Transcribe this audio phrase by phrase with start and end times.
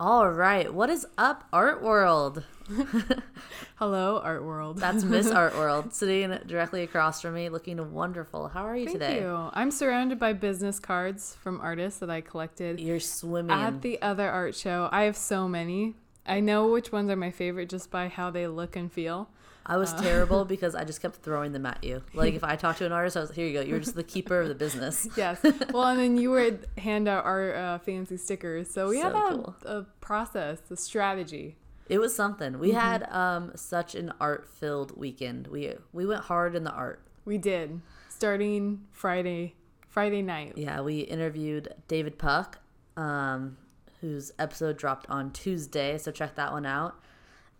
[0.00, 2.42] All right, what is up, Art World?
[3.76, 4.78] Hello, Art World.
[4.78, 8.48] That's Miss Art World sitting directly across from me, looking wonderful.
[8.48, 9.20] How are you Thank today?
[9.20, 9.50] you.
[9.52, 13.56] I'm surrounded by business cards from artists that I collected You're swimming.
[13.56, 14.88] at the other art show.
[14.90, 15.94] I have so many.
[16.26, 19.28] I know which ones are my favorite just by how they look and feel.
[19.66, 22.02] I was terrible because I just kept throwing them at you.
[22.12, 23.60] Like if I talked to an artist, I was here you go.
[23.62, 25.08] You're just the keeper of the business.
[25.16, 25.40] Yes.
[25.72, 28.70] well, and then you would hand out our uh, fancy stickers.
[28.70, 29.56] So we So had a, cool.
[29.64, 31.56] a process, a strategy.
[31.88, 32.58] It was something.
[32.58, 32.78] We Mm-hmm.
[32.78, 35.46] had um such an art filled weekend.
[35.48, 37.00] We we went hard in the art.
[37.24, 39.54] We did starting Friday,
[39.88, 40.54] Friday night.
[40.56, 42.58] Yeah, we interviewed David Puck,
[42.96, 43.56] um,
[44.00, 47.00] whose episode dropped on Tuesday, so check that one out.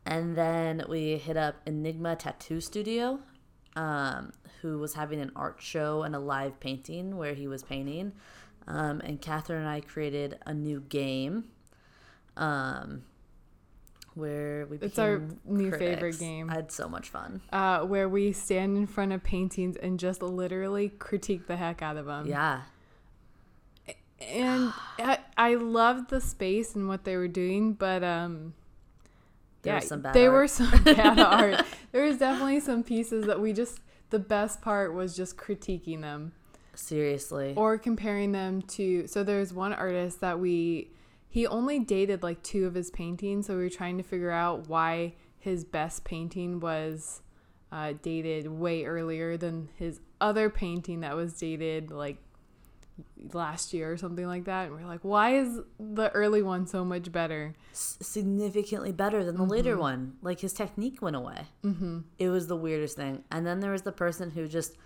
[0.07, 3.21] And then we hit up Enigma Tattoo Studio,
[3.75, 8.13] um, who was having an art show and a live painting where he was painting.
[8.67, 11.45] Um, and Catherine and I created a new game,
[12.37, 13.03] um,
[14.15, 16.49] where we It's our new favorite game.
[16.49, 17.43] I had so much fun.
[17.53, 21.97] Uh, where we stand in front of paintings and just literally critique the heck out
[21.97, 22.27] of them.
[22.27, 22.63] Yeah,
[24.21, 28.55] and I, I loved the space and what they were doing, but um,
[29.65, 30.33] There yeah, was some bad they art.
[30.35, 31.65] were some bad art.
[31.93, 33.81] There was definitely some pieces that we just.
[34.11, 36.33] The best part was just critiquing them
[36.75, 37.55] seriously.
[37.57, 39.07] or comparing them to.
[39.09, 40.91] So there's one artist that we.
[41.29, 44.69] He only dated like two of his paintings, so we were trying to figure out
[44.69, 47.23] why his best painting was
[47.73, 52.19] uh, dated way earlier than his other painting that was dated like
[53.33, 54.69] last year or something like that.
[54.69, 57.55] And we're like, why is the early one so much better?
[57.73, 60.15] s- significantly better than the later one.
[60.23, 61.47] Like his technique went away.
[61.65, 62.01] Mm-hmm.
[62.19, 63.25] It was the weirdest thing.
[63.31, 64.77] And then there was the person who just,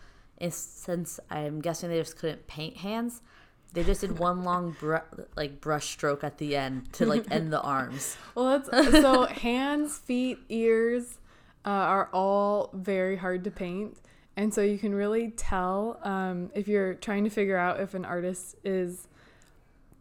[0.51, 3.20] since I'm guessing they just couldn't paint hands,
[3.75, 4.97] they just did one long br-
[5.36, 8.17] like brush stroke at the end to like end the arms.
[8.34, 11.18] Well, that's so hands, feet, ears
[11.67, 13.98] uh, are all very hard to paint.
[14.38, 18.04] And so you can really tell um, if you're trying to figure out if an
[18.04, 19.08] artist is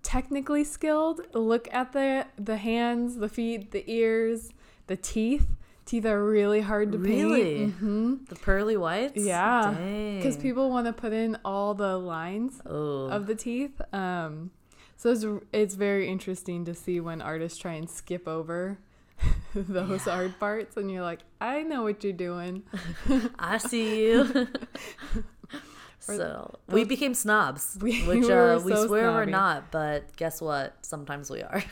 [0.03, 1.21] technically skilled.
[1.33, 4.53] Look at the the hands, the feet, the ears,
[4.87, 5.47] the teeth.
[5.85, 7.43] Teeth are really hard to Really?
[7.55, 7.73] paint.
[7.75, 9.23] hmm The pearly whites.
[9.23, 9.71] Yeah,
[10.17, 13.07] because people want to put in all the lines Oh.
[13.09, 13.81] of the teeth.
[13.93, 14.51] Um,
[14.97, 18.77] so it's it's very interesting to see when artists try and skip over
[19.55, 20.13] those Yeah.
[20.13, 22.63] hard parts, and you're like, I know what you're doing.
[23.39, 24.47] I see you.
[25.99, 29.71] so we became snobs, We which uh, we so swear we're not.
[29.71, 30.75] But guess what?
[30.85, 31.63] Sometimes we are.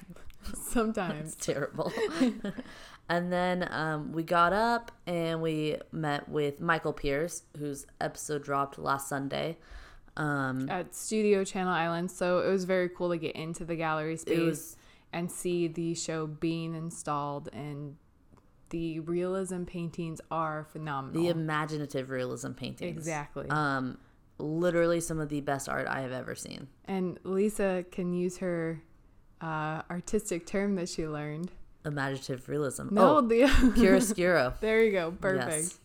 [0.53, 1.91] Sometimes It's terrible.
[3.09, 8.77] and then um, we got up and we met with Michael Pierce, whose episode dropped
[8.77, 9.57] last Sunday.
[10.17, 14.16] Um, at Studio Channel Island, so it was very cool to get into the gallery
[14.17, 14.77] space was-
[15.15, 17.49] and see the show being installed.
[17.53, 17.95] And
[18.69, 21.21] the realism paintings are phenomenal.
[21.21, 22.97] the imaginative realism paintings.
[22.97, 23.47] exactly.
[23.49, 23.97] Um,
[24.37, 26.67] literally some of the best art I have ever seen.
[26.85, 28.81] and Lisa can use her
[29.41, 31.51] uh, artistic term that she learned.
[31.85, 32.87] Imaginative realism.
[32.91, 33.41] No, Oh, the
[33.77, 34.59] chiaroscuro.
[34.59, 35.49] there you go, perfect.
[35.51, 35.79] Yes.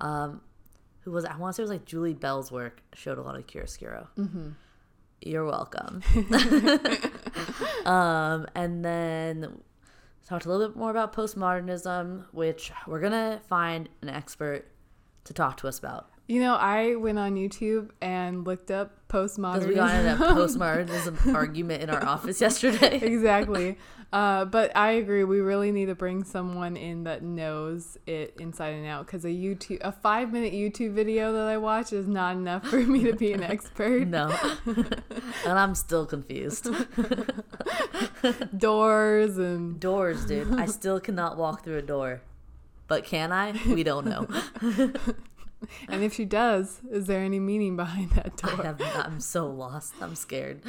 [0.00, 0.40] Um,
[1.02, 1.30] who was it?
[1.30, 4.08] I want to say it was like Julie Bell's work showed a lot of chiaroscuro.
[4.18, 4.48] Mm-hmm.
[5.22, 6.02] You're welcome.
[7.86, 9.60] um, and then
[10.26, 14.66] talked a little bit more about postmodernism, which we're gonna find an expert
[15.24, 19.38] to talk to us about You know, I went on YouTube and looked up because
[19.38, 20.86] we got in a postmodernism.
[20.86, 22.96] postmodernism argument in our office yesterday.
[23.02, 23.78] exactly.
[24.12, 25.24] Uh, but I agree.
[25.24, 29.28] We really need to bring someone in that knows it inside and out because a
[29.28, 33.12] YouTube, a five minute YouTube video that I watch is not enough for me to
[33.12, 34.06] be an expert.
[34.08, 36.68] no, and I'm still confused.
[38.56, 40.52] Doors and Doors, dude.
[40.54, 42.22] I still cannot walk through a door.
[42.88, 43.52] But can I?
[43.66, 44.28] We don't know.
[45.88, 48.64] And if she does, is there any meaning behind that I door?
[48.64, 49.94] have I'm so lost.
[50.00, 50.62] I'm scared.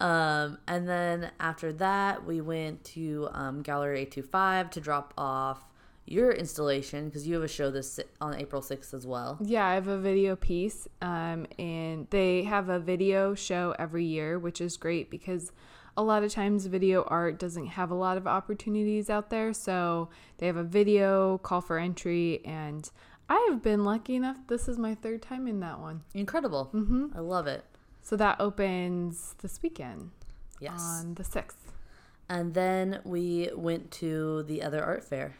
[0.00, 5.64] Um, and then after that, we went to um, Gallery 825 to drop off
[6.04, 9.38] your installation because you have a show this on April 6th as well.
[9.40, 14.38] Yeah, I have a video piece, um, and they have a video show every year,
[14.38, 15.52] which is great because
[15.96, 19.52] a lot of times video art doesn't have a lot of opportunities out there.
[19.52, 22.90] So they have a video call for entry, and
[23.32, 24.36] I have been lucky enough.
[24.46, 26.02] This is my third time in that one.
[26.14, 26.68] Incredible.
[26.74, 27.16] Mm-hmm.
[27.16, 27.64] I love it.
[28.02, 30.10] So that opens this weekend
[30.60, 30.80] Yes.
[30.82, 31.54] on the 6th.
[32.28, 35.36] and then we went to the other art fair.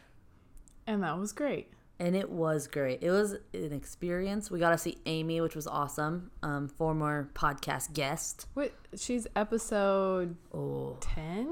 [0.86, 1.68] And that was great.
[2.00, 3.02] and it was great.
[3.02, 4.50] It was an experience.
[4.50, 6.30] We got to see Amy, which was awesome.
[6.42, 8.46] Um, former podcast guest.
[8.54, 8.72] What?
[8.96, 11.46] She's episode Oh, 10?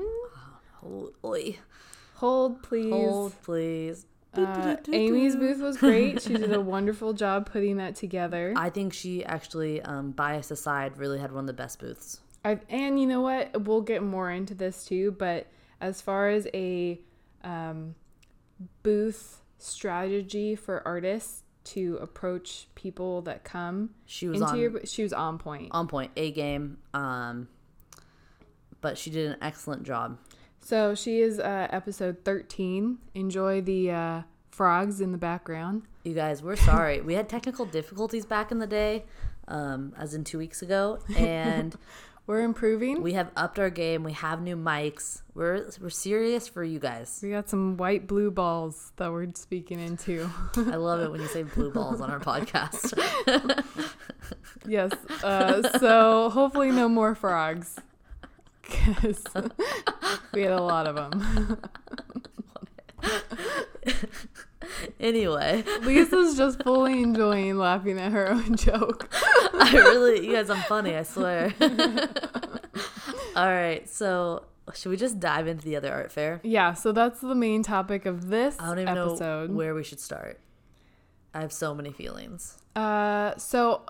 [0.85, 1.59] Oh, oi.
[2.15, 2.91] Hold, please.
[2.93, 4.07] Hold, please.
[4.33, 6.23] Uh, Amy's booth was great.
[6.23, 8.55] She did a wonderful job putting that together.
[8.57, 12.21] I think she actually, um, bias aside, really had one of the best booths.
[12.45, 13.67] I, and you know what?
[13.67, 15.13] We'll get more into this too.
[15.19, 15.49] But
[15.81, 17.01] as far as a
[17.43, 17.95] um,
[18.83, 25.03] booth strategy for artists to approach people that come She was into on your, she
[25.03, 25.69] was on point.
[25.73, 26.79] on point, A game.
[26.95, 27.49] Um,
[28.81, 30.19] but she did an excellent job.
[30.61, 32.99] So she is uh, episode thirteen.
[33.15, 35.83] Enjoy the uh, frogs in the background.
[36.05, 37.01] You guys, we're sorry.
[37.01, 39.05] we had technical difficulties back in the day,
[39.49, 41.77] um, as in two weeks ago, and
[42.31, 43.03] We're improving.
[43.03, 44.05] we have upped our game.
[44.05, 45.23] We have new mics.
[45.35, 47.19] We're we're serious for you guys.
[47.25, 50.31] We got some white blue balls that we're speaking into.
[50.57, 52.97] I love it when you say blue balls on our podcast.
[54.65, 54.93] yes.
[55.25, 57.75] Uh, so hopefully no more frogs.
[58.71, 59.25] Because
[60.35, 61.59] we had a lot of them.
[65.01, 69.09] anyway, Lisa's just fully enjoying laughing at her own joke.
[69.15, 70.95] I really, you guys, I'm funny.
[70.97, 71.53] I swear.
[73.37, 74.45] All right, so
[74.75, 76.41] should we just dive into the other art fair?
[76.43, 79.51] Yeah, so that's the main topic of this I don't even episode.
[79.51, 80.41] know where we should start.
[81.35, 82.59] I have so many feelings.
[82.75, 83.83] Uh, so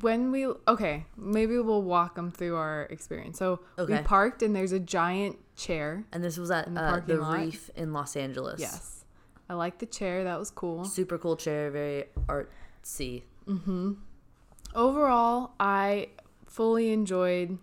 [0.00, 3.38] when we okay, maybe we'll walk them through our experience.
[3.38, 6.04] So we parked and there's a giant chair.
[6.12, 7.20] And this was at the uh, the?
[7.20, 8.60] Reef in Los Angeles.
[8.60, 9.04] Yes,
[9.48, 10.24] I like the chair.
[10.24, 10.84] That was cool.
[10.84, 13.22] Super cool chair, very artsy.
[13.46, 13.92] Mm-hmm.
[14.74, 16.08] Overall, I
[16.46, 17.58] fully enjoyed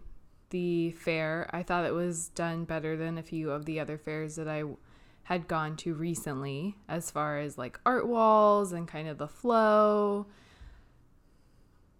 [0.50, 1.50] the fair.
[1.52, 4.64] I thought it was done better than a few of the other fairs that I
[5.24, 10.28] had gone to recently, as far as like art walls and kind of the flow.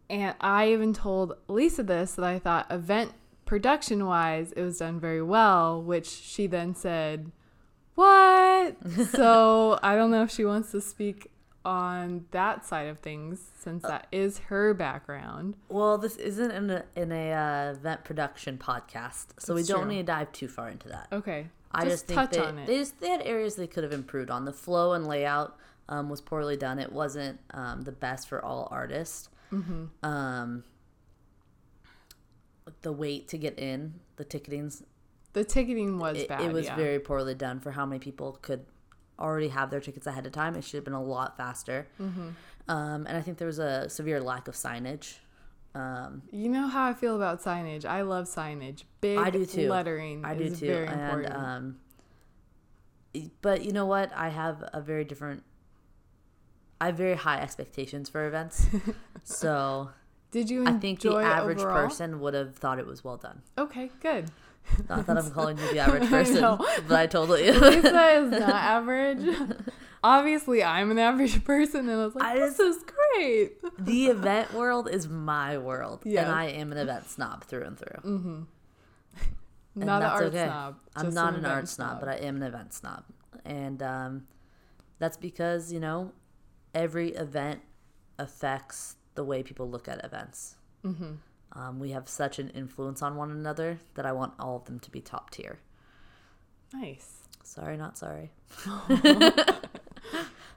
[0.10, 3.14] And I even told Lisa this that I thought event
[3.46, 7.32] production wise, it was done very well, which she then said,
[7.96, 8.78] What?
[9.12, 11.32] so I don't know if she wants to speak
[11.64, 15.56] on that side of things since that is her background.
[15.68, 19.90] Well, this isn't in a, in a uh, event production podcast, so we don't true.
[19.90, 21.08] need to dive too far into that.
[21.12, 21.48] Okay.
[21.72, 22.68] I just, think touch they, on it.
[22.68, 24.46] they just they had areas they could have improved on.
[24.46, 25.58] The flow and layout
[25.90, 26.80] um, was poorly done.
[26.80, 29.30] It wasn't um, the best for all artists.
[29.52, 30.06] Mm-hmm.
[30.06, 30.64] Um,
[32.82, 34.84] the wait to get in, the ticketing's
[35.34, 36.42] the ticketing was it, bad.
[36.42, 36.76] it was yeah.
[36.76, 38.66] very poorly done for how many people could
[39.20, 40.56] already have their tickets ahead of time.
[40.56, 41.88] It should have been a lot faster.
[42.02, 42.30] Mm-hmm.
[42.68, 45.16] Um, and I think there was a severe lack of signage.
[45.76, 47.86] Um, You know how I feel about signage.
[47.86, 48.84] I love signage.
[49.02, 49.70] Big I do too.
[49.70, 51.34] lettering I do too, very and important.
[51.36, 51.78] um,
[53.42, 54.12] but you know what?
[54.16, 55.44] I have a very different.
[56.82, 58.68] I have very high expectations for events,
[59.24, 59.90] so
[60.32, 61.86] Did you I think the average overall?
[61.88, 63.42] person would have thought it was well done.
[63.58, 64.26] Okay, good.
[64.90, 66.58] Not that I'm calling you the average person, know.
[66.88, 67.52] but I totally.
[67.52, 69.24] Lisa is not average.
[70.04, 74.08] Obviously, I'm an average person, and I was like, I "This just- is great." the
[74.08, 76.26] event world is my world, Yes.
[76.26, 78.02] and I am an event snob through and through.
[78.12, 78.42] Mm-hmm.
[79.76, 80.46] And Not an art okay.
[80.46, 80.76] snob.
[80.96, 83.04] I'm not an, event art snob, but I am an event snob,
[83.46, 84.28] and um,
[85.00, 86.12] that's because you know
[86.76, 87.62] every event
[88.20, 90.58] affects the way people look at events.
[90.84, 91.14] Mm-hmm.
[91.54, 94.80] Um, we have such an influence on one another that I want all of them
[94.82, 95.60] to be top tier.
[96.74, 97.14] Nice.
[97.44, 98.32] Sorry, not sorry.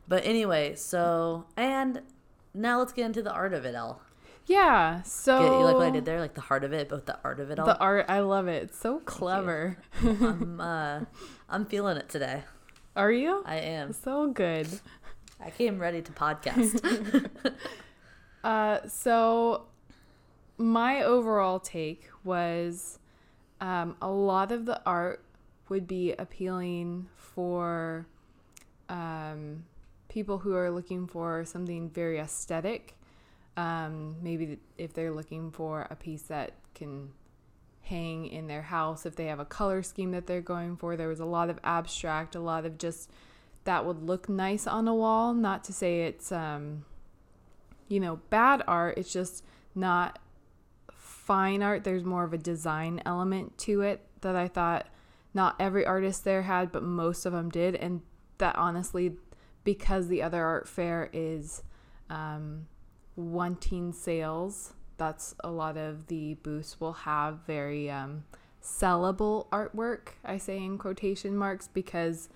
[0.08, 2.02] but anyway, so and
[2.52, 4.02] now let's get into the art of it all.
[4.46, 5.02] Yeah.
[5.02, 7.18] So Get, you like what I did there, like the heart of it, but the
[7.22, 7.66] art of it all.
[7.66, 8.64] The art, I love it.
[8.64, 9.78] It's so clever.
[10.02, 11.00] I'm uh,
[11.48, 12.42] I'm feeling it today.
[12.96, 13.44] Are you?
[13.46, 13.92] I am.
[13.92, 14.66] So good.
[15.40, 17.30] I came ready to podcast.
[18.44, 19.66] Uh, so
[20.58, 22.98] my overall take was
[23.60, 25.22] um, a lot of the art
[25.68, 28.06] would be appealing for
[28.88, 29.64] um,
[30.08, 32.94] people who are looking for something very aesthetic.
[33.56, 37.10] Um, maybe if they're looking for a piece that can
[37.82, 41.08] hang in their house, if they have a color scheme that they're going for, there
[41.08, 43.10] was a lot of abstract, a lot of just
[43.68, 45.34] that would look nice on a wall.
[45.34, 46.86] Not to say it's um,
[47.86, 48.96] you know, bad art.
[48.96, 49.44] It's just
[49.74, 50.18] not
[50.90, 51.84] fine art.
[51.84, 54.86] There's more of a design element to it that I thought
[55.34, 57.74] not every artist there had, but most of them did.
[57.74, 58.00] And
[58.38, 59.16] that honestly,
[59.64, 61.62] because the other art fair is
[62.08, 62.68] um,
[63.16, 68.24] wanting sales, that's a lot of the booths will have very um,
[68.62, 70.14] sellable artwork.
[70.24, 72.30] I say in quotation marks because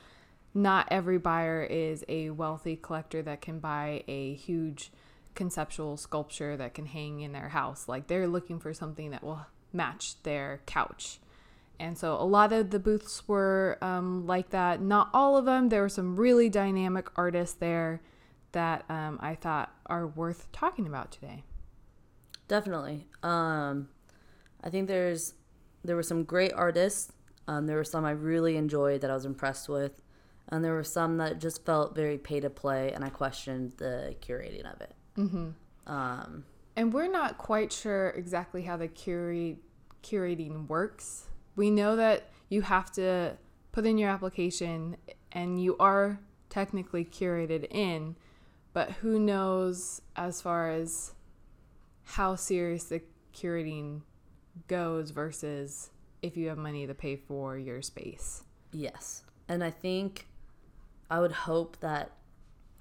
[0.55, 4.93] not every buyer is a wealthy collector that can buy a huge
[5.35, 7.89] conceptual sculpture that can hang in their house.
[7.89, 11.19] Like they're looking for something that will match their couch.
[11.81, 14.81] and so a lot of the booths were um, like that.
[14.81, 15.69] Not all of them.
[15.69, 18.03] There were some really dynamic artists there
[18.53, 21.43] that um, I thought are worth talking about today.
[22.47, 23.09] Definitely.
[23.23, 23.89] Um,
[24.63, 25.35] I think there's
[25.85, 27.11] there were some great artists.
[27.49, 30.01] Um, there were some I really enjoyed that I was impressed with,
[30.53, 34.15] and there were some that just felt very pay to play, and I questioned the
[34.21, 34.95] curating of it.
[35.17, 35.49] Mm-hmm.
[35.87, 36.45] Um,
[36.77, 39.57] and we're not quite sure exactly how the curate
[40.03, 41.25] curating works.
[41.57, 43.39] We know that you have to
[43.73, 44.99] put in your application,
[45.33, 48.15] and you are technically curated in,
[48.75, 51.15] but who knows as far as
[52.05, 53.01] how serious the
[53.35, 54.03] curating
[54.69, 55.89] goes versus
[56.21, 58.43] if you have money to pay for your space.
[58.71, 59.23] Yes.
[59.49, 60.27] And I think
[61.13, 62.13] I would hope that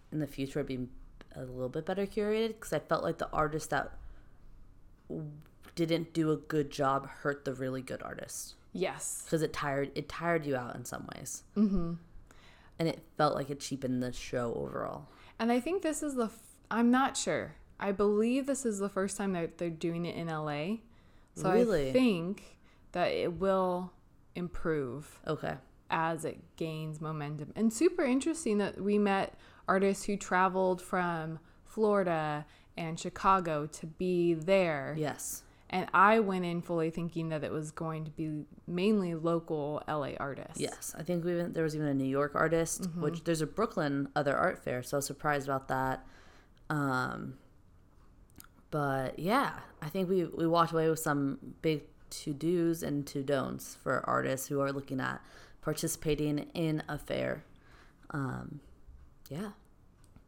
[0.10, 0.88] in the future it'd be
[1.36, 3.92] a little bit better curated because I felt like the artists that
[5.76, 8.56] didn't do a good job hurt the really good artists.
[8.72, 9.24] Yes.
[9.26, 11.44] Because it tired it tired you out in some ways.
[11.58, 11.96] Mm-hmm.
[12.80, 15.10] And it felt like it cheapened the show overall.
[15.38, 17.56] And I think this is the f- I'm not sure.
[17.82, 20.78] I believe this is the first time that they're doing it in LA.
[21.36, 21.90] So Really?
[21.90, 22.58] I think
[22.94, 23.92] that it will
[24.36, 25.56] improve Okay.
[25.92, 27.52] As it gains momentum.
[27.56, 29.36] And super interesting that we met
[29.68, 32.46] artists who traveled from Florida
[32.78, 34.96] and Chicago to be there.
[34.98, 35.44] Yes.
[35.70, 40.12] And I went in fully thinking that it was going to be mainly local LA
[40.20, 40.60] artists.
[40.60, 40.94] Yes.
[40.98, 44.10] I think we even, there was even a New York artist, which there's a Brooklyn
[44.16, 46.06] other art fair, so I was surprised about that.
[46.70, 47.36] Um,
[48.70, 53.24] but yeah, I think we we walked away with some big to dos and to
[53.24, 55.22] don'ts for artists who are looking at
[55.62, 57.44] participating in a fair.
[58.12, 58.60] Um,
[59.30, 59.52] yeah.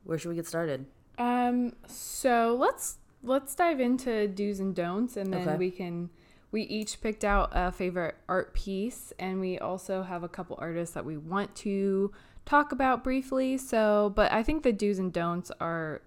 [0.04, 0.86] Where should we get started?
[1.18, 1.74] Um.
[1.88, 5.58] So let's let's dive into do's and don'ts, and then Okay.
[5.58, 6.10] we can.
[6.52, 10.94] We each picked out a favorite art piece, and we also have a couple artists
[10.94, 12.12] that we want to
[12.46, 13.58] talk about briefly.
[13.58, 16.02] So, but I think the do's and don'ts are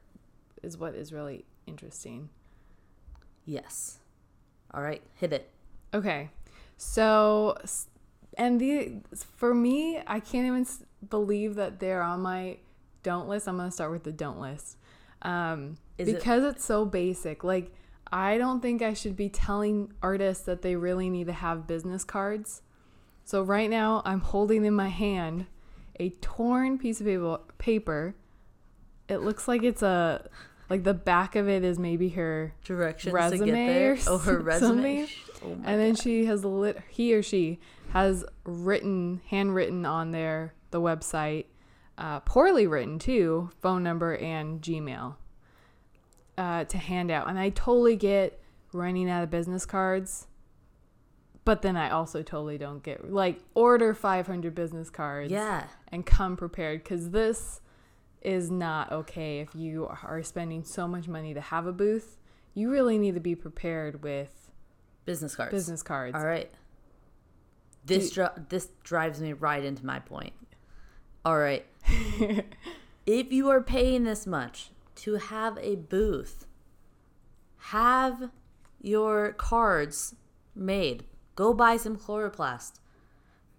[0.63, 2.29] is what is really interesting.
[3.45, 3.99] Yes.
[4.73, 5.51] All right, hit it.
[5.95, 6.31] Okay.
[6.77, 7.57] So,
[8.37, 9.01] and the
[9.37, 10.67] for me, I can't even
[11.09, 12.59] believe that they're on my
[13.03, 13.49] don't list.
[13.49, 14.77] I'm gonna start with the don't list,
[15.23, 17.43] um, Is it- because it's so basic.
[17.45, 17.73] Like,
[18.13, 22.05] I don't think I should be telling artists that they really need to have business
[22.05, 22.63] cards.
[23.25, 25.47] So right now, I'm holding in my hand
[25.99, 28.15] a torn piece of paper.
[29.09, 30.29] It looks like it's a
[30.69, 33.93] like the back of it is maybe her Directions to get there.
[33.95, 35.07] or Oh, her resume.
[35.07, 35.09] something?
[35.45, 37.61] Oh and then she has lit he or she
[37.97, 41.47] has written handwritten on there the website
[41.99, 45.15] uh, poorly written too phone number and gmail
[46.37, 48.39] uh, to hand out and i totally get
[48.73, 50.27] running out of business cards
[51.47, 55.65] but then i also totally don't get like order 500 business cards Yeah.
[55.89, 57.61] and come prepared because this
[58.21, 62.19] is not okay if you are spending so much money to have a booth
[62.53, 64.51] you really need to be prepared with
[65.07, 65.53] Business cards.
[65.53, 66.51] business cards All right.
[67.87, 70.33] This dri- this drives me right into my point.
[71.25, 71.67] All right.
[73.07, 76.47] if you are paying this much to have a booth,
[77.59, 78.31] have
[78.81, 80.15] your cards
[80.55, 81.05] made.
[81.35, 82.75] Go buy some Coroplast.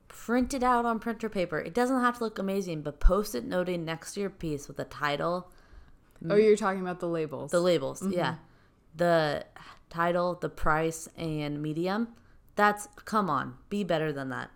[0.08, 1.60] Print it out on printer paper.
[1.60, 4.78] It doesn't have to look amazing, but post it noting next to your piece with
[4.78, 5.52] the title,
[6.30, 8.32] oh you're talking about the labels the labels, yeah.
[8.32, 8.42] Mm-hmm.
[8.96, 9.46] The
[9.90, 12.08] title, the price, and medium.
[12.58, 14.50] That's come on, be better than that.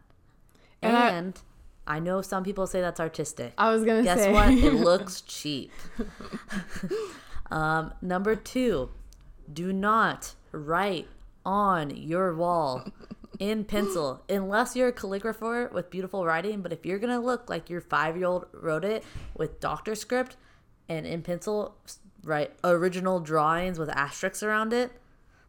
[0.81, 1.41] And I- And
[1.87, 3.53] I, know some people say that's artistic.
[3.57, 4.49] i was gonna Guess say what?
[4.51, 5.71] It looks cheap.
[7.51, 8.89] um, number two,
[9.51, 11.07] do not write
[11.45, 12.85] on your wall
[13.39, 16.61] in pencil unless you're a calligrapher with beautiful writing.
[16.61, 19.03] But if you're gonna look like your five year old wrote it
[19.35, 20.37] with doctor script
[20.87, 21.75] and in pencil,
[22.23, 24.91] write original drawings with asterisks around it,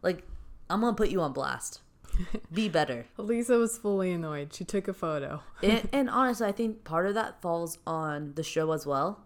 [0.02, 0.24] like
[0.70, 1.80] I'm gonna put you on blast.
[2.52, 3.06] Be better.
[3.16, 7.14] lisa was fully annoyed she took a photo and, and honestly, I think part of
[7.14, 9.24] that falls on the show as well.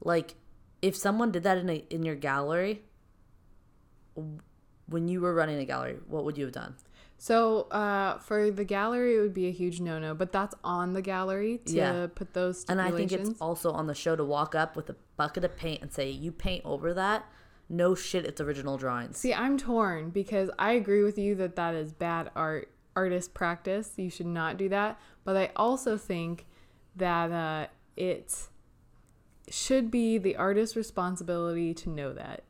[0.00, 0.34] Like,
[0.80, 2.82] if someone did that in a, in your gallery,
[4.88, 6.76] when you were running a gallery, what would you have done?
[7.20, 11.02] so uh, for the gallery it would be a huge no-no but that's on the
[11.02, 12.06] gallery to Yeah.
[12.14, 14.94] put those And I think it's also on the show to walk up with a
[15.16, 17.24] bucket of paint and say, "You paint over that."
[17.68, 19.18] No shit, it's original drawings.
[19.18, 23.92] See, I'm torn because I agree with you that that is bad art artist practice.
[23.96, 24.98] You should not do that.
[25.24, 26.46] But I also think
[26.96, 28.48] that uh, it
[29.50, 32.44] should be the artist's responsibility to know that.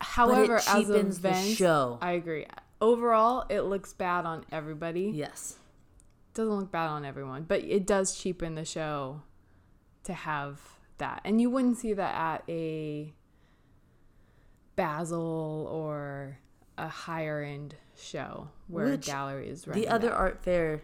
[0.00, 1.98] However, as the event, show.
[2.00, 2.46] I agree.
[2.80, 5.10] Overall, it looks bad on everybody.
[5.14, 5.58] yes.
[6.34, 9.22] doesn't look bad on everyone, but it does cheapen the show
[10.04, 10.60] to have
[10.98, 11.20] that.
[11.24, 13.12] And you wouldn't see that at a
[14.78, 16.38] Basel or
[16.78, 20.14] a higher end show where Which a gallery is The other that.
[20.16, 20.82] art fair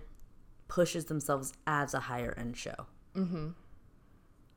[0.66, 2.74] pushes themselves as a higher end show.
[3.14, 3.50] Mm-hmm.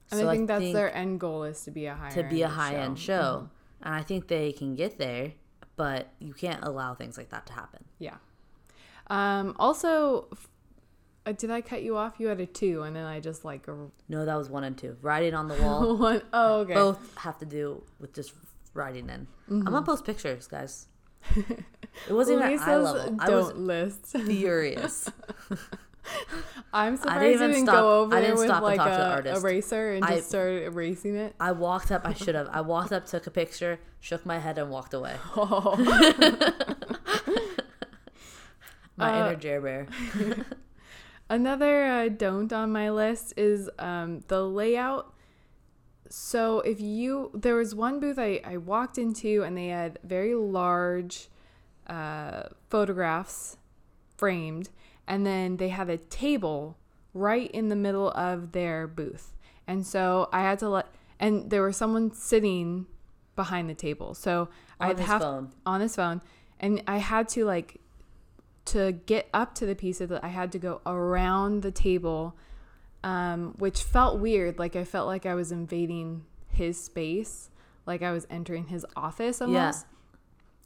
[0.09, 2.41] And So I think that's their end goal is to be a higher to be
[2.41, 3.43] a high end show.
[3.43, 3.85] Mm-hmm.
[3.87, 5.33] And I think they can get there,
[5.75, 7.83] but you can't allow things like that to happen.
[7.99, 8.15] Yeah.
[9.05, 10.49] Um, also, f-
[11.27, 12.15] uh, did I cut you off?
[12.17, 13.75] You had a two, and then I just like a
[14.09, 14.97] No, that was one and two.
[15.03, 15.95] Writing on the wall.
[16.09, 16.23] one.
[16.33, 16.73] Oh, okay.
[16.73, 18.31] Both have to do with just
[18.77, 19.27] writing in.
[19.49, 19.61] I'm Mm-hmm.
[19.73, 20.87] gonna post pictures, guys.
[22.07, 23.17] It wasn't even eye level.
[23.19, 24.05] I don't was list.
[24.25, 25.09] furious.
[26.71, 28.77] I'm didn't surprised you didn't stop- go over I there didn't with stop and like
[28.77, 31.33] talk to the a eraser and I- just started erasing it.
[31.39, 32.03] I walked up.
[32.05, 32.49] I should have.
[32.51, 35.15] I walked up, took a picture, shook my head, and walked away.
[35.35, 35.75] Oh.
[38.95, 39.87] My Uh, inner Jer Bear.
[41.29, 45.13] Another uh, don't on my list is um, the layout.
[46.09, 50.35] So if you there was one booth I, I walked into and they had very
[50.35, 51.27] large
[51.87, 53.57] uh, photographs
[54.17, 54.69] framed
[55.07, 56.77] and then they had a table
[57.13, 59.33] right in the middle of their booth.
[59.67, 60.87] And so I had to let
[61.19, 62.85] and there was someone sitting
[63.35, 64.13] behind the table.
[64.13, 64.49] So
[64.79, 65.51] On I'd his have phone.
[65.65, 66.21] on his phone
[66.59, 67.79] and I had to like
[68.65, 72.35] to get up to the pieces that I had to go around the table
[73.07, 77.49] um, which felt weird like I felt like I was invading his space
[77.85, 79.85] like I was entering his office almost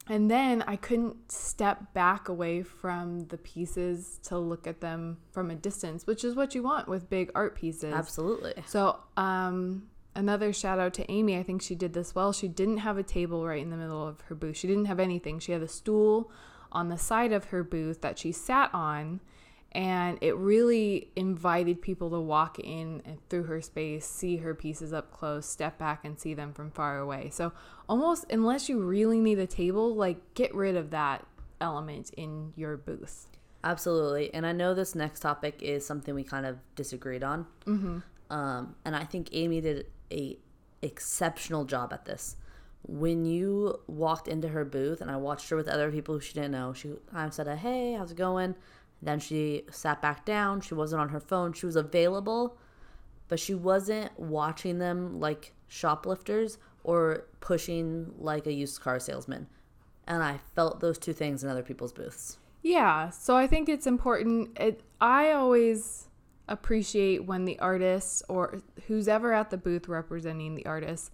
[0.08, 5.50] and then I couldn't step back away from the pieces to look at them from
[5.50, 8.54] a distance which is what you want with big art pieces Absolutely.
[8.66, 11.38] so, um, another shout out to Amy.
[11.38, 12.32] I think she did this well.
[12.32, 14.56] She didn't have a table right in the middle of her booth.
[14.56, 15.38] She didn't have anything.
[15.38, 16.30] She had a stool
[16.70, 19.20] on the side of her booth that she sat on,
[19.72, 24.92] and it really invited people to walk in and through her space, see her pieces
[24.92, 27.30] up close, step back and see them from far away.
[27.30, 27.52] So,
[27.88, 31.26] almost unless you really need a table, like get rid of that
[31.60, 33.28] element in your booth.
[33.64, 34.32] Absolutely.
[34.34, 37.46] And I know this next topic is something we kind of disagreed on.
[37.64, 37.98] Mm-hmm.
[38.30, 40.36] Um, and I think Amy did a
[40.82, 42.36] exceptional job at this.
[42.82, 46.34] When you walked into her booth and I watched her with other people who she
[46.34, 48.56] didn't know, she I said, "Hey, how's it going?"
[49.02, 50.60] Then she sat back down.
[50.60, 51.52] She wasn't on her phone.
[51.52, 52.56] She was available,
[53.28, 59.48] but she wasn't watching them like shoplifters or pushing like a used car salesman.
[60.06, 62.38] And I felt those two things in other people's booths.
[62.62, 64.56] Yeah, so I think it's important.
[64.58, 66.06] It, I always
[66.48, 71.10] appreciate when the artist or who's ever at the booth representing the artist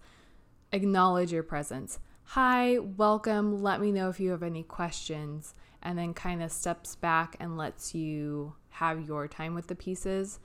[0.71, 1.99] acknowledge your presence.
[2.23, 3.61] Hi, welcome.
[3.63, 7.57] Let me know if you have any questions, and then kind of steps back and
[7.57, 10.39] lets you have your time with the pieces,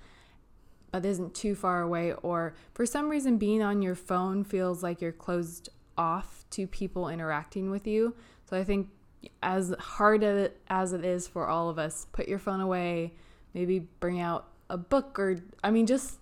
[0.90, 2.12] but isn't too far away.
[2.12, 5.68] Or for some reason, being on your phone feels like you're closed
[5.98, 8.14] off to people interacting with you.
[8.48, 8.88] So I think
[9.42, 13.14] as hard as it, as it is for all of us, put your phone away,
[13.54, 16.18] maybe bring out a book or, I mean, just,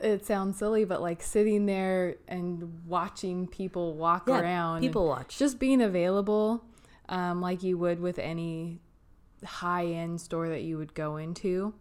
[0.00, 4.80] it sounds silly, but like sitting there and watching people walk Yeah, around.
[4.80, 5.38] people watch.
[5.38, 6.64] Just being available,
[7.08, 8.80] um, like you would with any
[9.44, 11.74] high end store that you would go into.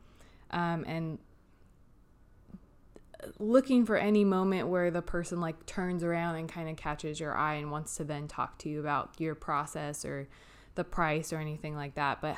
[0.52, 1.18] Um, and
[3.40, 7.36] looking for any moment where the person like turns around and kind of catches your
[7.36, 10.28] eye and wants to then talk to you about your process or
[10.76, 12.38] the price or anything like that but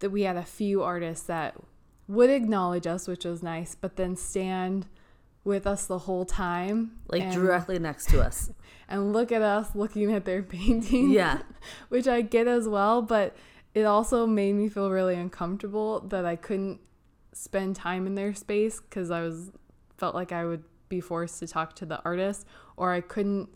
[0.00, 1.54] that we had a few artists that
[2.08, 4.86] would acknowledge us which was nice but then stand
[5.44, 8.50] with us the whole time like and, directly next to us.
[8.88, 11.42] and look at us looking at their painting Yeah.
[11.88, 13.36] which I get as well, but
[13.74, 16.80] it also made me feel really uncomfortable that I couldn't
[17.32, 19.52] spend time in their space because I was
[19.96, 23.48] felt like I would be forced to talk to the artist or I couldn't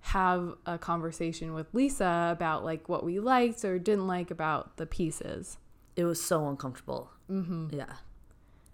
[0.00, 4.84] have a conversation with Lisa about like what we liked or didn't like about the
[4.86, 5.56] pieces.
[5.96, 7.10] It was so uncomfortable.
[7.30, 7.68] Mm-hmm.
[7.72, 7.94] Yeah.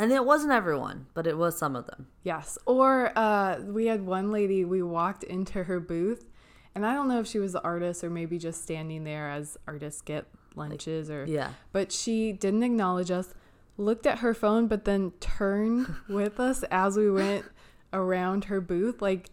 [0.00, 2.06] And it wasn't everyone, but it was some of them.
[2.24, 2.56] Yes.
[2.66, 6.26] Or uh, we had one lady, we walked into her booth,
[6.74, 9.58] and I don't know if she was the artist or maybe just standing there as
[9.68, 11.50] artists get lunches or Yeah.
[11.72, 13.34] but she didn't acknowledge us
[13.76, 17.44] looked at her phone but then turned with us as we went
[17.92, 19.30] around her booth like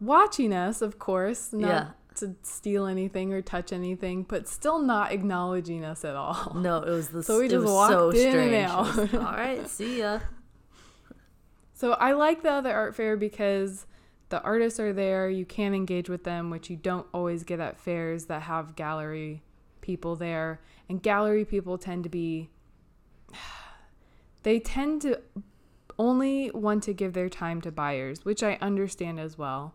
[0.00, 1.88] watching us of course not Yeah.
[2.20, 6.90] To steal anything or touch anything but still not acknowledging us at all No, it
[6.90, 8.52] was the So we just walked so in and strange.
[8.52, 8.96] It out.
[8.96, 10.20] was, All right, see ya.
[11.74, 13.86] so i like the other art fair because
[14.30, 17.78] the artists are there you can engage with them which you don't always get at
[17.80, 19.42] fairs that have gallery
[19.80, 22.50] people there and gallery people tend to be
[24.42, 25.20] they tend to
[25.98, 29.74] only want to give their time to buyers, which I understand as well.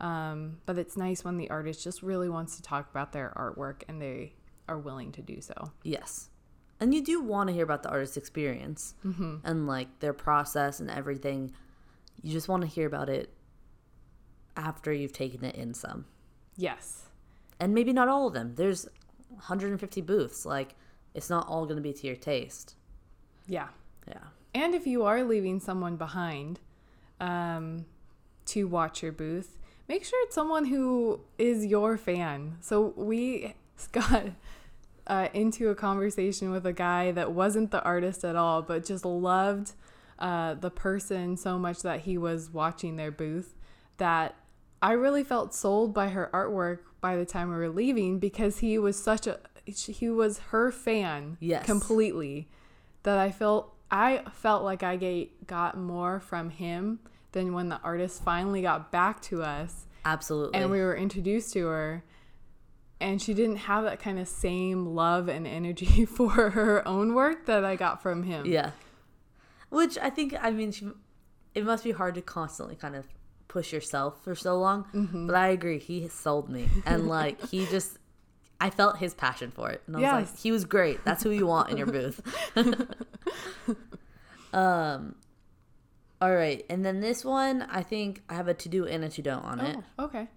[0.00, 3.82] Um, but it's nice when the artist just really wants to talk about their artwork
[3.88, 4.32] and they
[4.68, 5.72] are willing to do so.
[5.82, 6.30] Yes.
[6.80, 9.36] And you do want to hear about the artist's experience Mm-hmm.
[9.44, 11.52] and like their process and everything.
[12.22, 13.32] You just want to hear about it
[14.56, 16.06] after you've taken it in some.
[16.56, 17.02] Yes.
[17.58, 18.54] And maybe not all of them.
[18.56, 18.88] There's
[19.28, 20.46] 150 booths.
[20.46, 20.74] Like,
[21.14, 22.74] it's not all going to be to your taste.
[23.46, 23.68] Yeah.
[24.08, 24.24] Yeah.
[24.54, 26.60] And if you are leaving someone behind
[27.20, 27.84] um,
[28.46, 29.58] to watch your booth,
[29.90, 32.56] make sure it's someone who is your fan.
[32.60, 33.54] So we
[33.92, 34.26] got
[35.08, 39.04] uh, into a conversation with a guy that wasn't the artist at all, but just
[39.04, 39.72] loved
[40.20, 43.56] uh, the person so much that he was watching their booth
[43.96, 44.36] that
[44.80, 48.78] I really felt sold by her artwork by the time we were leaving because he
[48.78, 51.64] was such a he was her fan Yes.
[51.66, 52.48] completely
[53.02, 57.00] that I felt I felt like I get, got more from him
[57.32, 60.58] than when the artist finally got back to us Absolutely.
[60.58, 62.04] and we were introduced to her
[63.00, 67.46] and she didn't have that kind of same love and energy for her own work
[67.46, 68.46] that I got from him.
[68.46, 68.72] yeah.
[69.70, 70.88] Which I think, I mean, she,
[71.54, 73.06] it must be hard to constantly kind of
[73.46, 74.84] push yourself for so long.
[74.92, 75.28] Mm-hmm.
[75.28, 75.78] But I agree.
[75.78, 76.68] He sold me.
[76.84, 77.98] And like, he just,
[78.60, 79.82] I felt his passion for it.
[79.86, 81.04] And I was like, he was great.
[81.04, 82.20] That's who you want in your booth.
[84.52, 85.14] um,
[86.20, 86.64] all right.
[86.68, 89.44] And then this one, I think I have a to do and a to don't
[89.44, 89.76] on it.
[89.98, 90.28] Oh, okay.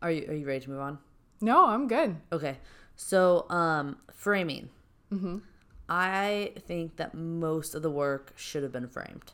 [0.00, 0.98] Are you, are you ready to move on?
[1.40, 2.16] No, I'm good.
[2.32, 2.58] Okay.
[2.96, 4.70] So, um, framing.
[5.12, 5.38] Mm-hmm.
[5.88, 9.32] I think that most of the work should have been framed.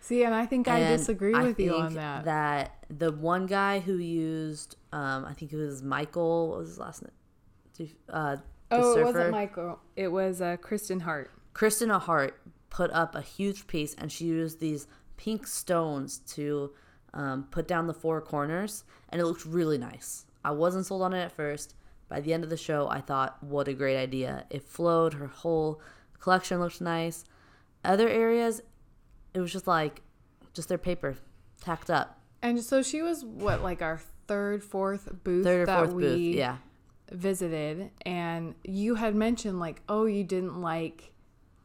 [0.00, 2.24] See, and I think I disagree I with you on that.
[2.24, 6.48] That the one guy who used, um, I think it was Michael.
[6.48, 7.90] What was his last name?
[8.08, 9.78] Uh, the oh, it wasn't Michael.
[9.96, 11.30] It was uh, Kristen Hart.
[11.52, 16.72] Kristen Hart put up a huge piece, and she used these pink stones to
[17.14, 20.26] um, put down the four corners, and it looked really nice.
[20.44, 21.74] I wasn't sold on it at first.
[22.08, 24.46] By the end of the show, I thought, what a great idea.
[24.48, 25.14] It flowed.
[25.14, 25.80] Her whole
[26.20, 27.24] collection looked nice.
[27.84, 28.62] Other areas,
[29.34, 30.02] it was just like,
[30.54, 31.16] just their paper
[31.60, 32.18] tacked up.
[32.40, 36.02] And so she was what, like our third, fourth booth Third or that fourth we
[36.02, 36.34] booth.
[36.36, 36.56] Yeah.
[37.12, 41.12] visited, and you had mentioned like, oh, you didn't like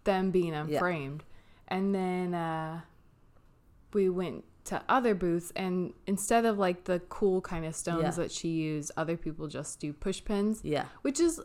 [0.04, 1.24] them being unframed,
[1.68, 2.82] and then uh,
[3.94, 8.12] we went to other booths, and instead of like the cool kind of stones Yeah.
[8.24, 10.86] that she used, other people just do push pins, Yeah.
[11.02, 11.42] which is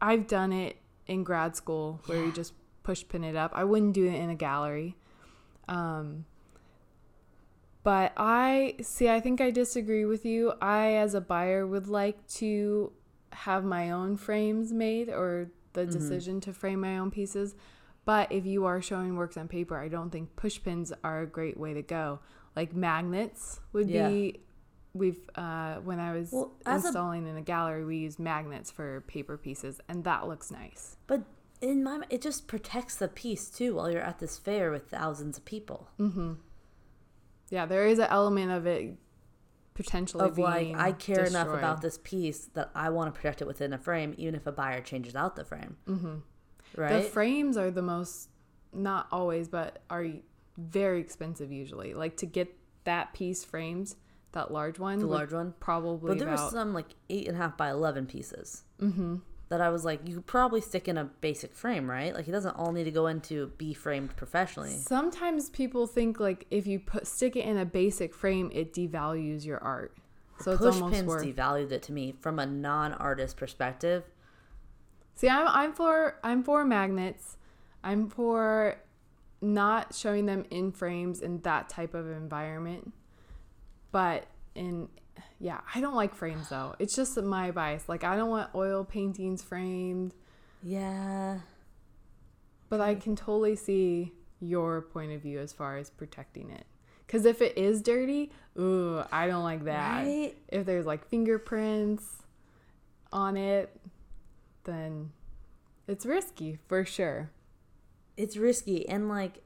[0.00, 3.52] I've done it in grad school where you just push pin it up.
[3.54, 4.96] I wouldn't do it in a gallery.
[5.68, 6.24] Um,
[7.82, 10.52] but I see, I think I disagree with you.
[10.60, 12.92] I, as a buyer, would like to
[13.32, 17.54] have my own frames made or the decision to frame my own pieces.
[18.04, 21.26] But if you are showing works on paper, I don't think push pins are a
[21.26, 22.20] great way to go.
[22.56, 24.08] Like magnets would Yeah.
[24.08, 24.40] be.
[24.92, 28.70] We've uh, when I was Well, as a- installing in a gallery, we use magnets
[28.72, 30.96] for paper pieces, and that looks nice.
[31.06, 31.22] But
[31.60, 35.38] in my, it just protects the piece too while you're at this fair with thousands
[35.38, 35.88] of people.
[37.50, 38.96] Yeah, there is an element of it
[39.74, 43.46] potentially of like I care enough about this piece that I want to protect it
[43.46, 45.76] within a frame, even if a buyer changes out the frame.
[45.86, 46.14] Mm-hmm.
[46.76, 47.02] Right.
[47.02, 48.28] The frames are the most,
[48.72, 50.06] not always, but are
[50.56, 51.94] very expensive usually.
[51.94, 53.94] Like to get that piece framed,
[54.32, 55.54] that large one, the large one.
[55.60, 56.52] probably But there were about.
[56.52, 58.64] some like eight and a half by eleven pieces.
[58.80, 59.16] Mm-hmm.
[59.50, 62.14] That I was like, you could probably stick in a basic frame, right?
[62.14, 64.76] Like it doesn't all need to go into be framed professionally.
[64.76, 69.44] Sometimes people think like if you put stick it in a basic frame, it devalues
[69.44, 69.96] your art.
[70.38, 71.26] So it's Push almost pins worth.
[71.26, 74.04] devalued it to me from a non-artist perspective.
[75.14, 77.36] See, I'm I'm for I'm for magnets.
[77.82, 78.76] I'm for
[79.42, 82.92] not showing them in frames in that type of environment.
[83.90, 84.88] But in
[85.38, 86.74] yeah, I don't like frames though.
[86.78, 87.88] It's just my bias.
[87.88, 90.14] Like I don't want oil paintings framed,
[90.62, 91.40] Yeah.
[92.68, 96.64] but I can totally see your point of view as far as protecting it.
[97.08, 100.04] Cuz if it is dirty, ooh, I don't like that.
[100.04, 100.36] Right?
[100.48, 102.22] If there's like fingerprints
[103.12, 103.76] on it,
[104.64, 105.10] then
[105.88, 107.30] it's risky for sure.
[108.16, 109.42] It's risky and like,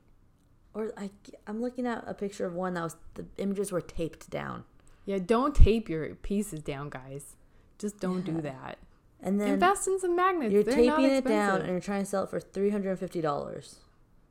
[0.75, 1.11] or I
[1.47, 4.65] I'm looking at a picture of one that was the images were taped down,
[5.05, 7.37] Yeah, don't tape your pieces down, guys.
[7.79, 8.35] Just don't Yeah.
[8.35, 8.79] do that.
[9.21, 10.53] and then Invest in some magnets.
[10.53, 12.99] You're They're taping it down and you're trying to sell it for three hundred and
[12.99, 13.81] fifty dollars.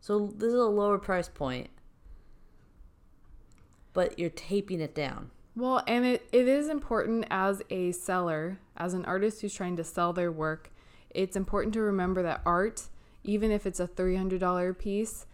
[0.01, 1.69] So this is a lower price point,
[3.93, 5.31] but you're taping it down.
[5.55, 9.83] Well, and it, it is important as a seller, as an artist who's trying to
[9.83, 10.71] sell their work,
[11.11, 12.87] it's important to remember that art
[13.23, 15.25] even if it's a $300 piece,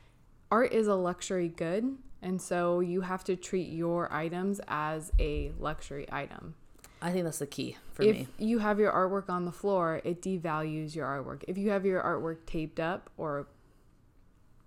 [0.52, 1.97] art is a luxury good.
[2.22, 6.56] And so you have to treat your items as a luxury item.
[7.02, 8.28] I think that's the key for if me.
[8.38, 11.46] you have your artwork on the floor, it devalues your artwork.
[11.48, 13.48] If you have your artwork taped up or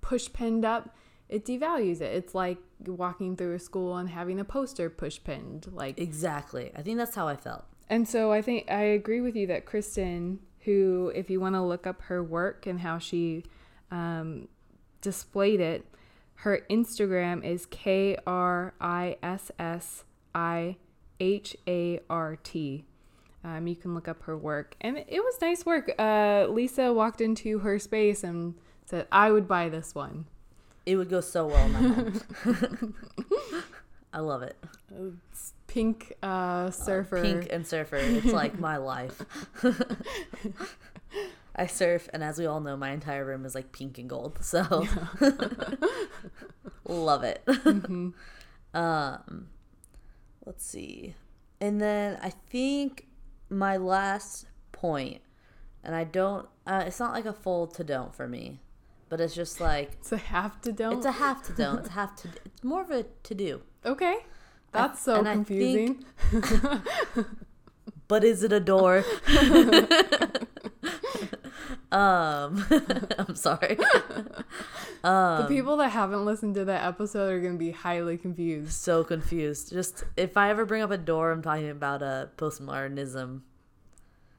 [0.01, 0.97] push pinned up,
[1.29, 2.15] it devalues it.
[2.15, 5.69] It's like walking through a school and having a poster push pinned.
[5.73, 6.73] Like Exactly.
[6.75, 7.65] I think that's how I felt.
[7.91, 11.63] and so I think I agree with you that Kristen, who, if you want to
[11.63, 13.45] look up her work and how she
[13.91, 14.49] um,
[15.03, 15.85] displayed it,
[16.37, 20.77] her Instagram is K R I S S I
[21.21, 22.85] H A R T.
[23.45, 25.93] Um, you can look up her work, and it was nice work.
[25.99, 28.55] Uh, Lisa walked into her space and
[28.87, 30.27] said, "I would buy this one."
[30.85, 32.21] It would go so well in my home.
[34.13, 34.57] I love it.
[34.95, 37.23] It's pink uh, surfer.
[37.23, 37.97] Pink and surfer.
[37.97, 39.23] It's like my life.
[41.55, 44.39] I surf, and as we all know, my entire room is like pink and gold.
[44.43, 44.87] So
[46.87, 47.47] love it.
[48.75, 49.49] Um,
[50.47, 51.15] let's see,
[51.61, 53.07] and then I think
[53.51, 55.21] my last point,
[55.85, 56.49] and I don't.
[56.67, 58.61] Uh, it's not like a full to don't for me,
[59.11, 60.97] but it's just like It's a have to don't.
[60.97, 61.81] it's a have to don't.
[61.81, 62.29] It's a have to.
[62.47, 63.61] It's more of a to do.
[63.85, 64.21] okay.
[64.73, 66.03] That's so I confusing.
[68.09, 69.05] but is it a door?
[71.93, 72.65] Um,
[73.19, 73.77] I'm sorry.
[75.05, 78.73] um, the people that haven't listened to that episode are going to be highly confused.
[78.73, 79.71] So confused.
[79.71, 83.43] Just if I ever bring up a door, I'm talking about a postmodernism.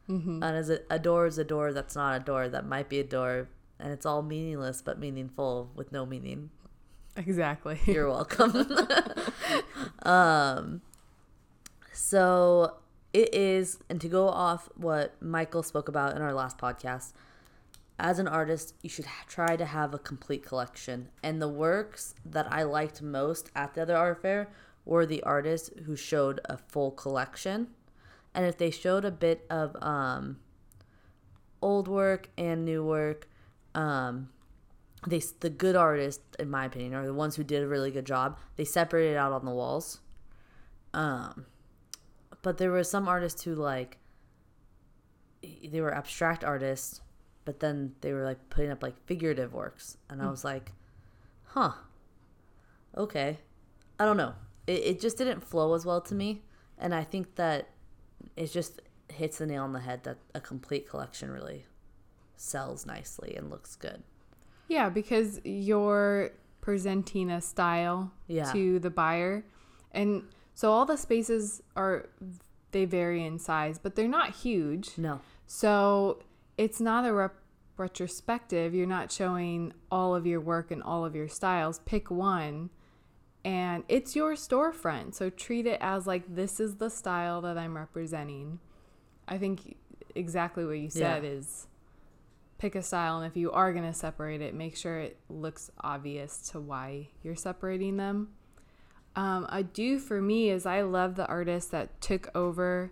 [0.09, 0.43] Mm-hmm.
[0.43, 2.99] And as it a door is a door that's not a door that might be
[2.99, 3.47] a door,
[3.79, 6.49] and it's all meaningless but meaningful with no meaning.
[7.15, 7.79] Exactly.
[7.85, 8.67] You're welcome.
[10.01, 10.81] um,
[11.93, 12.77] so
[13.13, 17.13] it is, and to go off what Michael spoke about in our last podcast,
[17.99, 21.09] as an artist, you should try to have a complete collection.
[21.21, 24.49] And the works that I liked most at the other art fair
[24.85, 27.67] were the artists who showed a full collection.
[28.33, 30.39] And if they showed a bit of um,
[31.61, 33.27] old work and new work,
[33.75, 34.29] um,
[35.07, 38.05] they the good artists, in my opinion, are the ones who did a really good
[38.05, 38.37] job.
[38.55, 39.99] They separated out on the walls.
[40.93, 41.45] Um,
[42.41, 43.97] but there were some artists who like
[45.41, 47.01] they were abstract artists,
[47.45, 50.31] but then they were like putting up like figurative works, and I hmm.
[50.31, 50.71] was like,
[51.45, 51.73] huh,
[52.97, 53.39] okay,
[53.99, 54.33] I don't know.
[54.67, 56.41] It it just didn't flow as well to me,
[56.77, 57.69] and I think that
[58.35, 61.65] it just hits the nail on the head that a complete collection really
[62.35, 64.03] sells nicely and looks good.
[64.67, 68.51] Yeah, because you're presenting a style Yeah.
[68.53, 69.45] to the buyer.
[69.91, 70.23] And
[70.55, 72.09] so all the spaces are
[72.71, 74.97] they vary in size, but they're not huge.
[74.97, 75.19] No.
[75.45, 76.23] So
[76.57, 77.35] it's not a rep-
[77.77, 78.73] retrospective.
[78.73, 81.79] You're not showing all of your work and all of your styles.
[81.79, 82.69] Pick one
[83.45, 85.15] and it's your storefront.
[85.15, 88.59] So treat it as like this is the style that I'm representing.
[89.27, 89.77] I think
[90.15, 91.29] exactly what you said Yeah.
[91.29, 91.67] is
[92.57, 95.69] pick a style and if you are going to separate it, make sure it looks
[95.81, 98.29] obvious to why you're separating them.
[99.15, 102.91] Um, a do for me is I love the artists that took over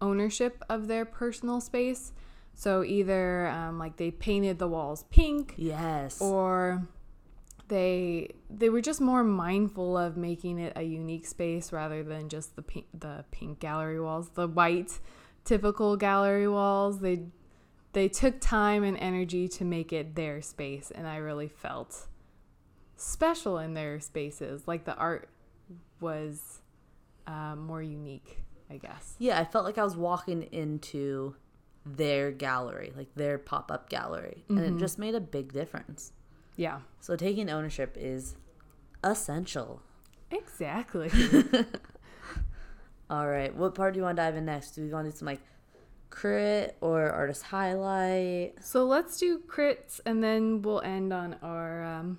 [0.00, 2.12] ownership of their personal space.
[2.60, 6.20] So either um, like they painted the walls pink, Yes.
[6.20, 6.86] or
[7.68, 12.56] they they were just more mindful of making it a unique space rather than just
[12.56, 14.98] the pink the pink gallery walls, the white
[15.42, 17.00] typical gallery walls.
[17.00, 17.22] They
[17.94, 22.08] they took time and energy to make it their space, and I really felt
[22.96, 24.68] special in their spaces.
[24.68, 25.30] Like the art
[25.98, 26.60] was
[27.26, 29.14] uh, more unique, I guess.
[29.18, 31.34] yeah, I felt like I was walking into
[31.86, 36.12] their gallery, like their pop up gallery, and it just made a big difference.
[36.56, 38.36] Yeah, So taking ownership is
[39.02, 39.82] essential.
[40.30, 41.10] exactly.
[43.10, 44.72] All right, what part do you want to dive in next?
[44.72, 45.40] Do we want to do some like
[46.10, 48.54] crit or artist highlight?
[48.60, 52.18] So let's do crits and then we'll end on our um,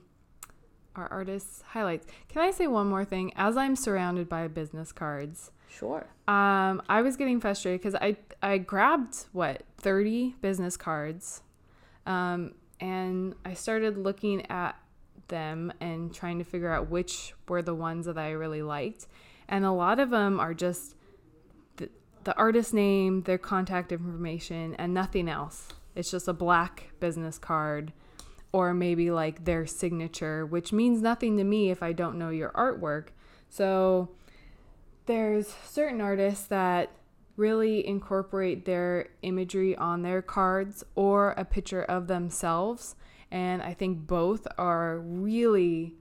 [0.95, 2.07] our artists highlights.
[2.27, 3.31] Can I say one more thing?
[3.37, 6.05] As I'm surrounded by business cards, Sure.
[6.27, 11.41] um, I was getting frustrated because I I grabbed what 30 business cards,
[12.05, 14.75] um, and I started looking at
[15.29, 19.07] them and trying to figure out which were the ones that I really liked,
[19.47, 20.95] and a lot of them are just
[21.77, 21.89] the,
[22.25, 25.69] the artist name, their contact information, and nothing else.
[25.95, 27.93] It's just a black business card.
[28.53, 32.49] Or maybe like their signature, which means nothing to me if I don't know your
[32.49, 33.07] artwork.
[33.49, 34.09] So
[35.05, 36.91] there's certain artists that
[37.37, 42.95] really incorporate their imagery on their cards or a picture of themselves.
[43.31, 45.95] And I think both are really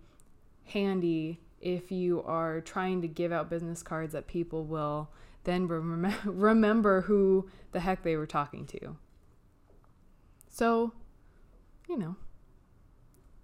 [0.65, 5.11] handy if you are trying to give out business cards that people will
[5.45, 8.97] then rem- remember who the heck they were talking to.
[10.49, 10.93] So,
[11.89, 12.17] you know,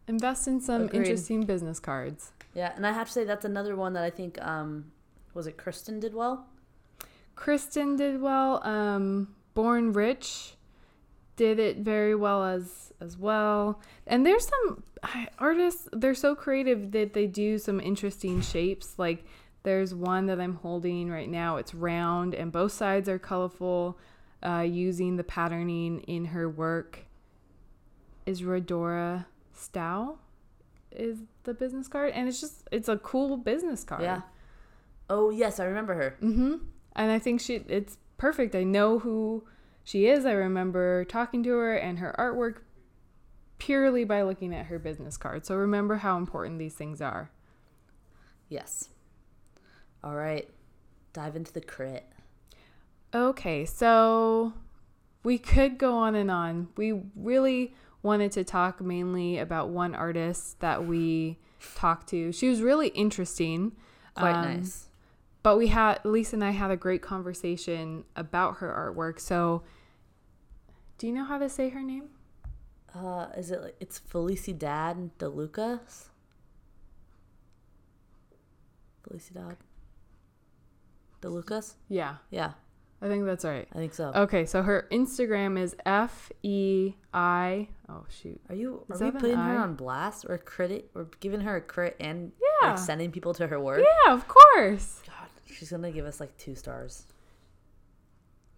[0.08, 0.98] invest in some Agreed.
[0.98, 2.32] interesting business cards.
[2.54, 4.92] Yeah, and I have to say that's another one that I think um
[5.36, 6.46] was it Kristen did well.
[7.36, 8.66] Kristen did well.
[8.66, 10.54] Um, Born Rich
[11.36, 13.80] did it very well as as well.
[14.06, 14.82] And there's some
[15.38, 18.98] artists they're so creative that they do some interesting shapes.
[18.98, 19.24] Like
[19.62, 21.56] there's one that I'm holding right now.
[21.56, 23.98] It's round and both sides are colorful.
[24.44, 27.06] Uh, using the patterning in her work
[28.26, 30.18] is Rodora Stow
[30.92, 34.02] is the business card and it's just it's a cool business card.
[34.02, 34.22] Yeah.
[35.08, 36.16] Oh yes, I remember her.
[36.22, 36.54] Mm-hmm.
[36.94, 38.54] And I think she it's perfect.
[38.54, 39.44] I know who
[39.84, 40.24] she is.
[40.26, 42.62] I remember talking to her and her artwork
[43.58, 45.46] purely by looking at her business card.
[45.46, 47.30] So remember how important these things are.
[48.48, 48.88] Yes.
[50.04, 50.48] All right.
[51.12, 52.04] Dive into the crit.
[53.14, 54.52] Okay, so
[55.22, 56.68] we could go on and on.
[56.76, 61.38] We really wanted to talk mainly about one artist that we
[61.74, 62.32] talked to.
[62.32, 63.72] She was really interesting.
[64.14, 64.85] Quite Um, nice.
[65.46, 69.20] But we had Lisa and I had a great conversation about her artwork.
[69.20, 69.62] So,
[70.98, 72.08] do you know how to say her name?
[72.92, 76.10] Uh, is it like it's Felicidad de Lucas?
[79.08, 79.54] Felicidad
[81.20, 81.76] de Lucas?
[81.88, 82.54] Yeah, Yeah,
[83.00, 83.68] I think that's right.
[83.72, 84.10] I think so.
[84.16, 87.68] Okay, so her Instagram is F E I.
[87.88, 88.40] Oh shoot.
[88.48, 91.60] Are you Is are we putting her on blast or credit or giving her a
[91.60, 92.32] crit and
[92.62, 92.70] Yeah.
[92.70, 93.80] like sending people to her work?
[93.80, 95.02] Yeah, of course.
[95.06, 95.15] God,
[95.46, 97.06] she's gonna give us like two stars.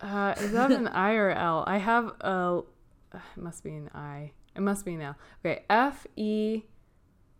[0.00, 1.64] Uh, is that an I or L?
[1.66, 2.62] I have a.
[3.12, 4.32] It must be an I.
[4.54, 5.16] It must be an L.
[5.44, 6.62] Okay, F E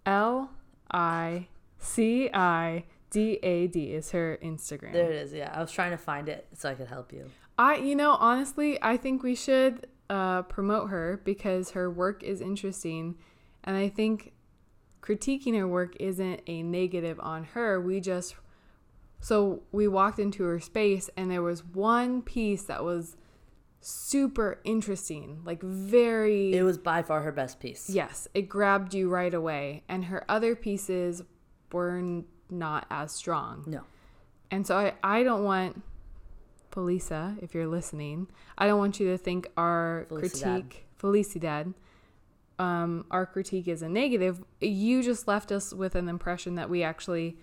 [0.07, 0.51] L
[0.91, 4.93] I C I D A D is her Instagram.
[4.93, 5.33] There it is.
[5.33, 7.31] Yeah, I was trying to find it so I could help you.
[7.59, 12.41] I, you know, honestly, I think we should uh, promote her because her work is
[12.41, 13.17] interesting,
[13.65, 14.33] and I think
[15.03, 17.81] critiquing her work isn't a negative on her.
[17.81, 18.37] We just
[19.21, 23.17] so we walked into her space, and there was one piece that was
[23.81, 27.89] super interesting, like very It was by far her best piece.
[27.89, 31.23] yes, it grabbed you right away, and her other pieces
[31.73, 33.65] were not as strong.
[33.67, 33.83] No.
[34.51, 35.83] And so I, I don't want
[36.73, 40.19] Felisa, if you're listening, I don't want you to think our Felicidad.
[40.21, 41.75] critique, Felicidad,
[42.59, 44.43] um, our critique is a negative.
[44.61, 47.37] You just left us with an impression that we actually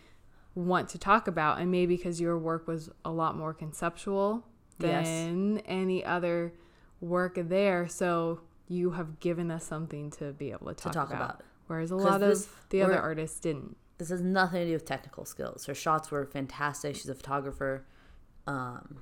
[0.56, 4.46] want to talk about, and maybe because your work was a lot more conceptual
[4.80, 5.06] Yes.
[5.06, 6.54] than any other
[7.02, 7.88] work there.
[7.88, 11.22] So you have given us something to be able to talk, talk about.
[11.22, 11.44] about.
[11.68, 13.78] Whereas a lot of the other artists didn't.
[13.98, 15.66] This has nothing to do with technical skills.
[15.66, 16.96] Her shots were fantastic.
[16.96, 17.86] She's a photographer.
[18.46, 19.02] Um,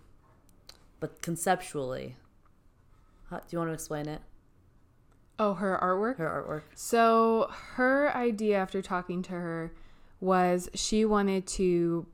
[0.99, 2.15] but conceptually,
[3.29, 4.21] how, do you want to explain it?
[5.39, 6.17] Oh, her artwork?
[6.17, 6.77] Her artwork?
[6.77, 9.73] So her idea after talking to her
[10.23, 12.07] was she wanted to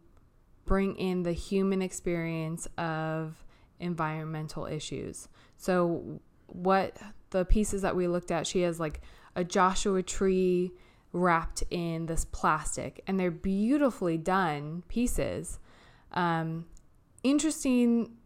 [0.66, 3.46] bring in the human experience of
[3.80, 5.28] environmental issues.
[5.58, 6.98] So what
[7.30, 9.02] the pieces that we looked at, she has like
[9.36, 10.72] a Joshua tree
[11.14, 15.60] wrapped in this plastic and they're beautifully done pieces.
[16.14, 16.66] Um,
[17.22, 18.18] interesting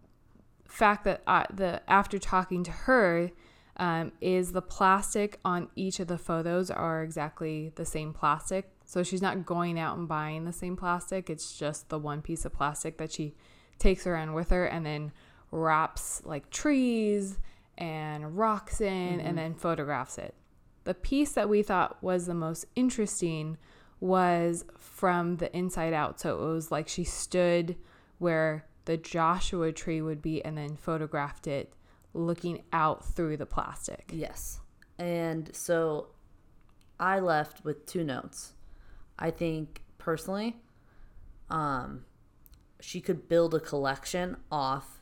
[0.66, 3.32] fact that I, the after talking to her
[3.76, 8.73] um, is the plastic on each of the photos are exactly the same plastic.
[8.94, 11.28] So she's not going out and buying the same plastic.
[11.28, 13.34] It's just the one piece of plastic that she
[13.80, 15.12] takes around with her and then
[15.50, 17.40] wraps like trees
[17.76, 19.36] and rocks in and mm-hmm.
[19.36, 20.36] then photographs it.
[20.84, 23.58] The piece that we thought was the most interesting
[24.00, 26.20] was from the inside out.
[26.20, 27.76] So it was like she stood
[28.20, 31.74] where the Joshua tree would be and then photographed it
[32.14, 34.12] looking out through the plastic.
[34.14, 34.60] Yes.
[35.00, 36.10] And so
[37.00, 38.54] I left with two notes.
[39.18, 40.58] I think personally,
[41.50, 42.06] um,
[42.80, 45.00] she could build a collection off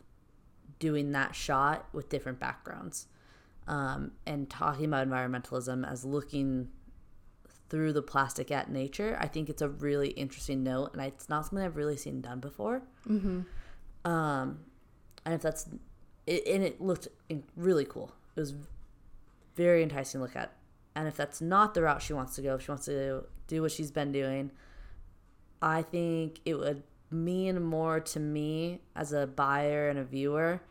[0.80, 3.08] doing that shot with different backgrounds
[3.68, 6.70] um, and talking about environmentalism as looking
[7.70, 9.18] through the plastic at nature.
[9.20, 12.40] I think it's a really interesting note, and it's not something I've really seen done
[12.40, 12.82] before.
[13.08, 13.42] Mm-hmm.
[14.10, 14.60] Um,
[15.24, 15.70] and if that's,
[16.28, 17.08] it, and it looked
[17.56, 18.12] really cool.
[18.36, 18.56] It was
[19.56, 20.52] very enticing to look at.
[20.96, 23.62] And if that's not the route she wants to go, if she wants to do
[23.62, 24.52] what she's been doing,
[25.62, 30.62] I think it would mean more to me as a buyer and a viewer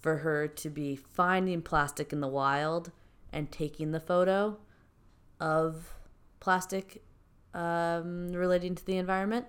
[0.00, 2.90] for her to be finding plastic in the wild
[3.32, 4.56] and taking the photo
[5.40, 5.94] of
[6.40, 7.02] plastic
[7.54, 9.46] um, relating to the environment,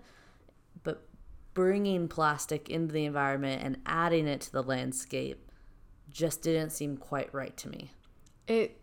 [0.83, 1.07] but
[1.53, 5.51] bringing plastic into the environment and adding it to the landscape
[6.09, 7.91] just didn't seem quite right to me.
[8.47, 8.79] It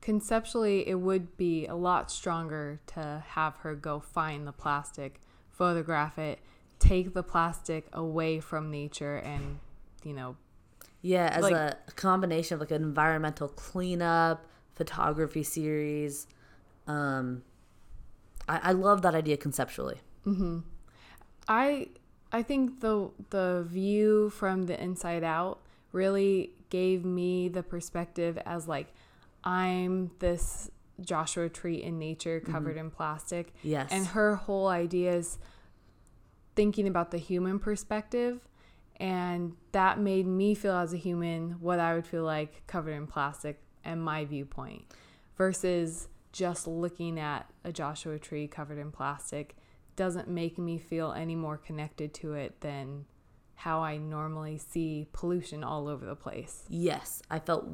[0.00, 5.20] conceptually it would be a lot stronger to have her go find the plastic,
[5.50, 6.38] photograph it,
[6.78, 9.58] take the plastic away from nature and,
[10.04, 10.36] you know,
[11.00, 14.44] Yeah, as Like- a combination of like an environmental cleanup,
[14.74, 16.26] photography series.
[16.88, 17.42] Um,
[18.48, 20.00] I, I love that idea conceptually.
[21.48, 21.88] I
[22.32, 25.60] I think the the view from the inside out
[25.92, 28.92] really gave me the perspective as like
[29.48, 30.70] I'm this
[31.00, 32.52] Joshua tree in nature mm-hmm.
[32.52, 33.54] covered in plastic.
[33.62, 33.88] Yes.
[33.90, 35.38] And her whole idea is
[36.54, 38.40] thinking about the human perspective
[38.96, 43.06] and that made me feel as a human what I would feel like covered in
[43.06, 44.82] plastic and my viewpoint
[45.36, 49.56] versus just looking at a Joshua tree covered in plastic
[49.96, 53.04] doesn't make me feel any more connected to it than
[53.54, 56.64] how I normally see pollution all over the place.
[56.68, 57.66] yes, I felt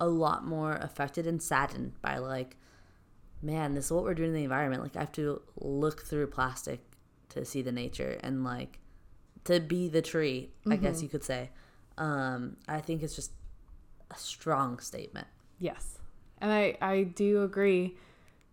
[0.00, 2.56] a lot more affected and saddened by like,
[3.42, 4.82] man, this is what we're doing to the environment.
[4.82, 6.80] Like I have to look through plastic
[7.30, 8.78] to see the nature and like
[9.44, 11.50] to be the tree, I guess you could say.
[11.98, 13.32] Um, I think it's just
[14.10, 15.26] a strong statement.
[15.58, 15.98] Yes.
[16.40, 17.96] And I, I do agree.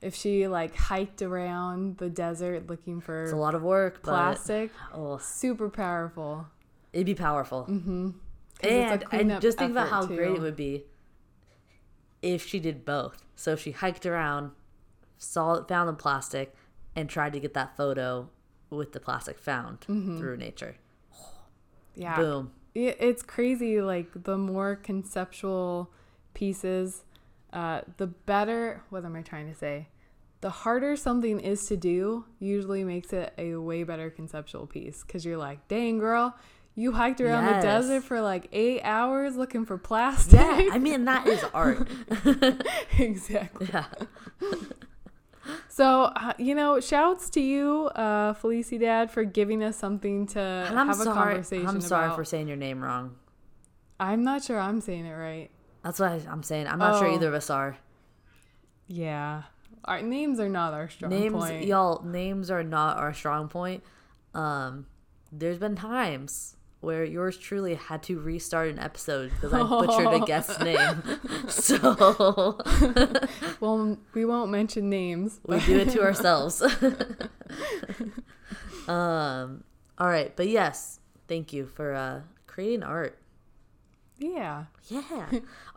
[0.01, 4.71] If she like hiked around the desert looking It's a lot of work, but plastic,
[4.93, 6.45] oh, super powerful.
[6.93, 7.65] it'd be powerful.
[7.69, 8.09] Mm-hmm.
[8.09, 10.83] 'Cause it's a And, and just think about how great it would be
[12.21, 13.23] if she did both.
[13.35, 14.51] So she hiked around,
[15.17, 16.55] saw found the plastic,
[16.95, 18.29] and tried to get that photo
[18.69, 20.75] with the plastic found through nature.
[21.13, 21.23] Mm-hmm.
[21.99, 22.15] Yeah.
[22.15, 22.51] Boom.
[22.75, 23.81] It's crazy.
[23.81, 25.91] Like the more conceptual
[26.35, 27.05] pieces,
[27.51, 28.83] uh, the better.
[28.91, 29.87] What am I trying to say?
[30.41, 35.25] The harder something is to do usually makes it a way better conceptual piece because
[35.25, 36.35] you're like, dang, girl,
[36.79, 37.63] you hiked around Yes.
[37.63, 40.39] the desert for like eight hours looking for plastic.
[40.39, 41.87] Yeah, I mean that is art.
[42.97, 43.67] exactly.
[43.73, 43.85] yeah.
[45.69, 50.89] So, uh, you know, shouts to you, uh, Felicidad, for giving us something to have
[50.89, 51.15] a sorry.
[51.35, 52.17] conversation I'm sorry about.
[52.17, 53.15] for saying your name wrong.
[53.97, 55.49] I'm not sure I'm saying it right.
[55.83, 56.67] That's what I, I'm saying.
[56.67, 57.15] I'm not sure Oh.
[57.15, 57.77] either of us are.
[58.87, 59.43] Yeah.
[59.85, 61.65] Our names are not our strong names, point.
[61.65, 62.03] y'all.
[62.03, 63.83] Names are not our strong point.
[64.33, 64.87] Um,
[65.31, 70.25] there's been times where yours truly had to restart an episode because I butchered a
[70.25, 71.03] guest's name.
[71.49, 72.57] So
[73.59, 75.39] Well, we won't mention names.
[75.45, 76.61] we do it to ourselves.
[78.87, 79.63] um,
[79.97, 83.17] all right, but yes, thank you for uh, creating art.
[84.19, 84.65] Yeah.
[84.87, 85.03] Yeah.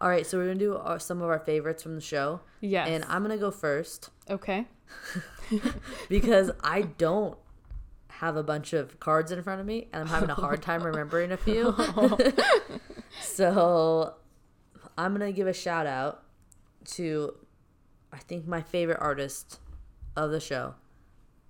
[0.01, 2.89] all right, so we're gonna do our, some of our favorites from the show, Yes.
[2.89, 4.67] and I'm gonna go first okay.
[6.09, 7.37] because I don't
[8.21, 10.83] have a bunch of cards in front of me, and I'm having a hard time
[10.85, 11.75] remembering a few.
[13.23, 14.15] so
[14.99, 16.23] I'm gonna give a shout out
[16.93, 17.35] to
[18.13, 19.59] I think my favorite artist
[20.17, 20.75] of the show,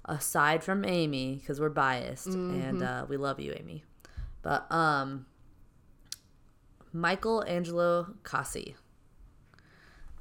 [0.05, 3.83] aside from Amy, because we're biased and uh, we love you, Amy.
[4.43, 5.27] But um,
[6.93, 8.75] Michael Angelo Cassi.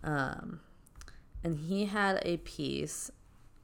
[0.03, 0.61] Um,
[1.43, 3.11] and he had a piece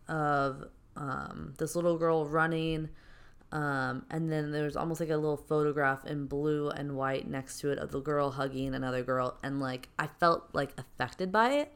[0.08, 0.66] of
[0.96, 2.89] um, this little girl running.
[3.52, 7.70] Um, and then there's almost like a little photograph in blue and white next to
[7.72, 9.38] it of the girl hugging another girl.
[9.43, 11.74] And like, I felt like affected by it.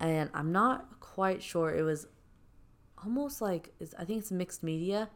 [0.00, 1.74] And I'm not quite sure.
[1.74, 2.08] It was
[3.04, 5.08] almost like, it's, I think it's mixed media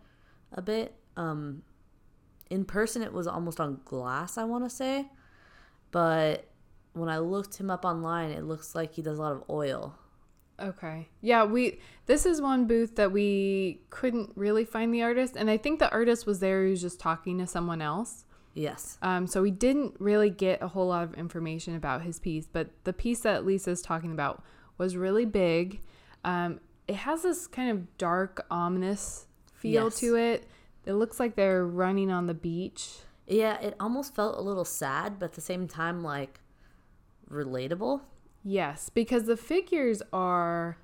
[0.53, 0.95] a bit.
[1.16, 1.62] Um,
[2.51, 5.09] in person, it was almost on glass, I want to say.
[5.91, 6.47] But
[6.93, 9.97] when I looked him up online, it looks like he does a lot of oil.
[10.61, 11.09] Okay.
[11.21, 15.57] Yeah, we this is one booth that we couldn't really find the artist and I
[15.57, 18.25] think the artist was there he was just talking to someone else.
[18.55, 18.99] Yes.
[19.01, 22.69] Um, so we didn't really get a whole lot of information about his piece, but
[22.85, 24.43] the piece that Lisa's talking about
[24.77, 25.81] was really big.
[26.25, 30.01] Um, it has this kind of dark, ominous feel Yes.
[30.01, 30.49] to it.
[30.85, 32.99] It looks like they're running on the beach.
[33.29, 36.41] Yeah, it almost felt a little sad, but at the same time, like
[37.31, 38.01] relatable.
[38.43, 40.78] Yes, because the figures are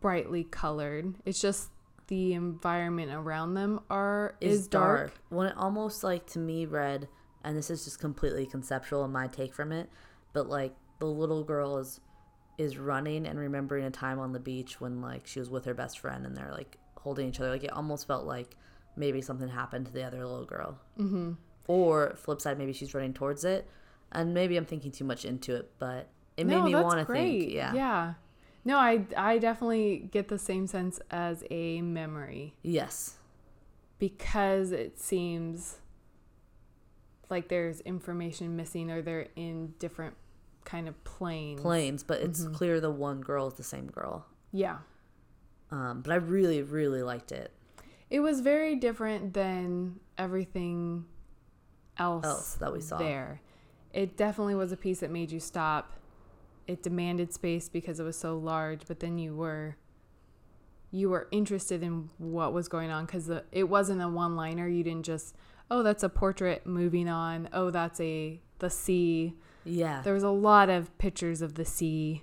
[0.00, 1.14] brightly colored.
[1.24, 1.70] It's just
[2.06, 5.12] the environment around them are is, dark.
[5.28, 7.08] When it almost like to me read,
[7.44, 9.88] and this is just completely conceptual in my take from it,
[10.32, 12.00] but like the little girl is
[12.58, 15.72] is running and remembering a time on the beach when like she was with her
[15.72, 17.50] best friend and they're like holding each other.
[17.50, 18.56] Like it almost felt like
[18.96, 20.78] maybe something happened to the other little girl.
[20.98, 21.32] Mm-hmm.
[21.68, 23.68] Or flip side, maybe she's running towards it,
[24.12, 26.08] and maybe I'm thinking too much into it, but
[26.40, 27.50] it made no, me want to think.
[27.52, 27.72] Yeah.
[27.74, 28.14] Yeah.
[28.64, 33.16] No, I I definitely get the same sense as a memory Yes.
[33.98, 35.78] because it seems
[37.28, 40.14] like there's information missing or they're in different
[40.64, 41.60] kind of planes.
[41.60, 42.54] Planes, but it's Mm-hmm.
[42.54, 44.26] clear the one girl is the same girl.
[44.52, 44.78] Yeah.
[45.70, 47.52] Um, but I really, really liked it.
[48.10, 51.04] It was very different than everything
[51.96, 52.98] else, Else that we saw.
[52.98, 53.40] there.
[53.92, 55.92] It definitely was a piece that made you stop.
[56.70, 59.76] It demanded space because it was so large, but then you were
[60.92, 64.66] you were interested in what was going on because it wasn't a one-liner.
[64.66, 65.36] You didn't just,
[65.70, 66.66] oh, that's a portrait.
[66.66, 67.48] Moving on.
[67.52, 69.34] Oh, that's a the sea.
[69.64, 70.02] Yeah.
[70.02, 72.22] There was a lot of pictures of the sea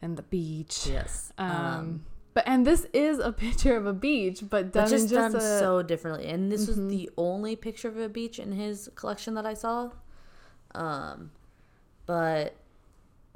[0.00, 0.86] and the beach.
[0.86, 1.32] yes.
[1.36, 5.34] Um, but and this is a picture of a beach, but done just, just done
[5.34, 5.58] a, Mm-hmm.
[5.58, 6.26] so differently.
[6.28, 9.90] And this was the only picture of a beach in his collection that I saw.
[10.74, 11.32] Um,
[12.06, 12.56] but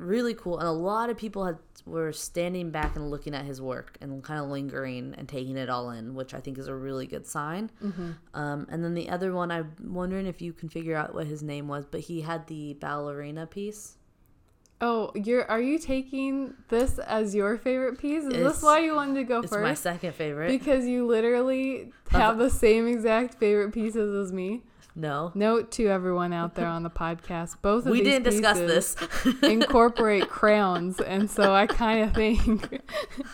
[0.03, 0.59] really cool.
[0.59, 4.23] And a lot of people had were standing back and looking at his work and
[4.23, 7.27] kind of lingering and taking it all in, which I think is a really good
[7.27, 7.71] sign.
[7.83, 8.11] Mm-hmm.
[8.35, 11.43] Um, and then the other one, I'm wondering if you can figure out what his
[11.43, 13.97] name was, but he had the ballerina piece.
[14.81, 18.25] Oh, you're are you taking this as your favorite piece?
[18.25, 19.63] Is It's- this why you wanted to go It's first?
[19.63, 20.49] my second favorite.
[20.49, 24.63] because you literally have the same exact favorite pieces as me.
[24.95, 28.59] No, Note to everyone out there on the podcast, both of we these didn't discuss
[28.61, 29.43] pieces this.
[29.43, 32.81] incorporate crowns, and so I kind of think,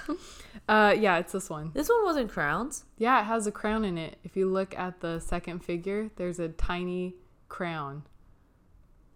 [0.68, 1.72] uh, yeah, it's this one.
[1.74, 2.84] this one wasn't crowns.
[2.96, 4.18] Yeah, it has a crown in it.
[4.24, 7.16] If you look at the second figure, there's a tiny
[7.48, 8.04] crown.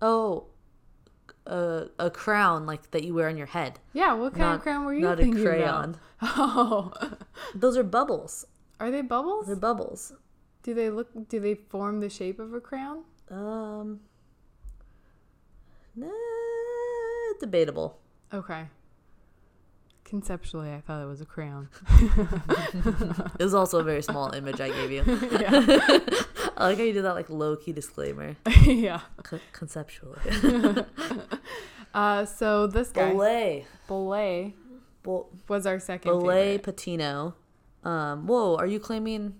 [0.00, 0.46] Oh,
[1.46, 3.78] a a crown like that you wear on your head.
[3.92, 5.96] Yeah, what kind Not- of crown were you not a thinking crayon.
[5.96, 5.96] about?
[6.38, 6.92] Oh,
[7.54, 8.46] Those are bubbles.
[8.78, 9.46] are they bubbles?
[9.46, 10.12] They're bubbles.
[10.62, 11.28] Do they look?
[11.28, 13.04] Do they form the shape of a crown?
[13.30, 14.00] Um,
[15.96, 16.08] nah,
[17.40, 17.98] debatable.
[18.32, 18.66] Okay.
[20.04, 21.68] Conceptually, I thought it was a crown.
[23.38, 25.02] It was also a very small image I gave you.
[25.40, 25.50] yeah.
[26.56, 28.36] I like how you did that like low key disclaimer.
[28.64, 29.00] yeah.
[29.22, 30.18] Co- conceptually.
[31.94, 33.64] Uh, so this guy, Belay.
[33.86, 34.54] Belay,
[35.02, 36.62] Bel- was our second Belay favorite.
[36.62, 37.34] Patino.
[37.84, 39.34] Um, whoa, are you claiming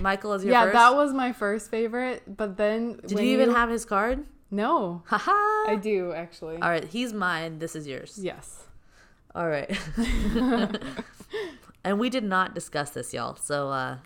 [0.00, 0.74] Michael is your Yeah, first?
[0.74, 2.22] that was my first favorite.
[2.36, 4.26] But then, Did you even have his card?
[4.50, 5.30] No, Haha.
[5.70, 6.56] I do actually.
[6.56, 7.58] All right, he's mine.
[7.58, 8.18] This is yours.
[8.20, 8.64] Yes.
[9.34, 9.70] All right.
[11.84, 13.36] and we did not discuss this, y'all.
[13.36, 13.98] So uh,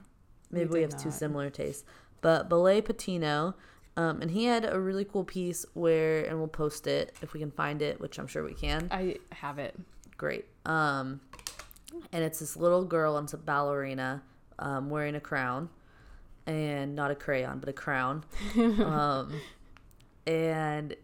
[0.50, 1.84] maybe we, did have two similar tastes.
[2.22, 3.54] But Belay Patino,
[3.96, 7.40] um, and he had a really cool piece where, and we'll post it if we
[7.40, 8.88] can find it, which I'm sure we can.
[8.90, 9.76] I have it.
[10.16, 10.46] Great.
[10.66, 11.20] Um,
[12.12, 14.22] and it's this little girl and it's a ballerina
[14.58, 15.68] um, wearing a crown,
[16.46, 18.24] and not a crayon, but a crown.
[18.56, 19.32] um,
[20.26, 20.96] and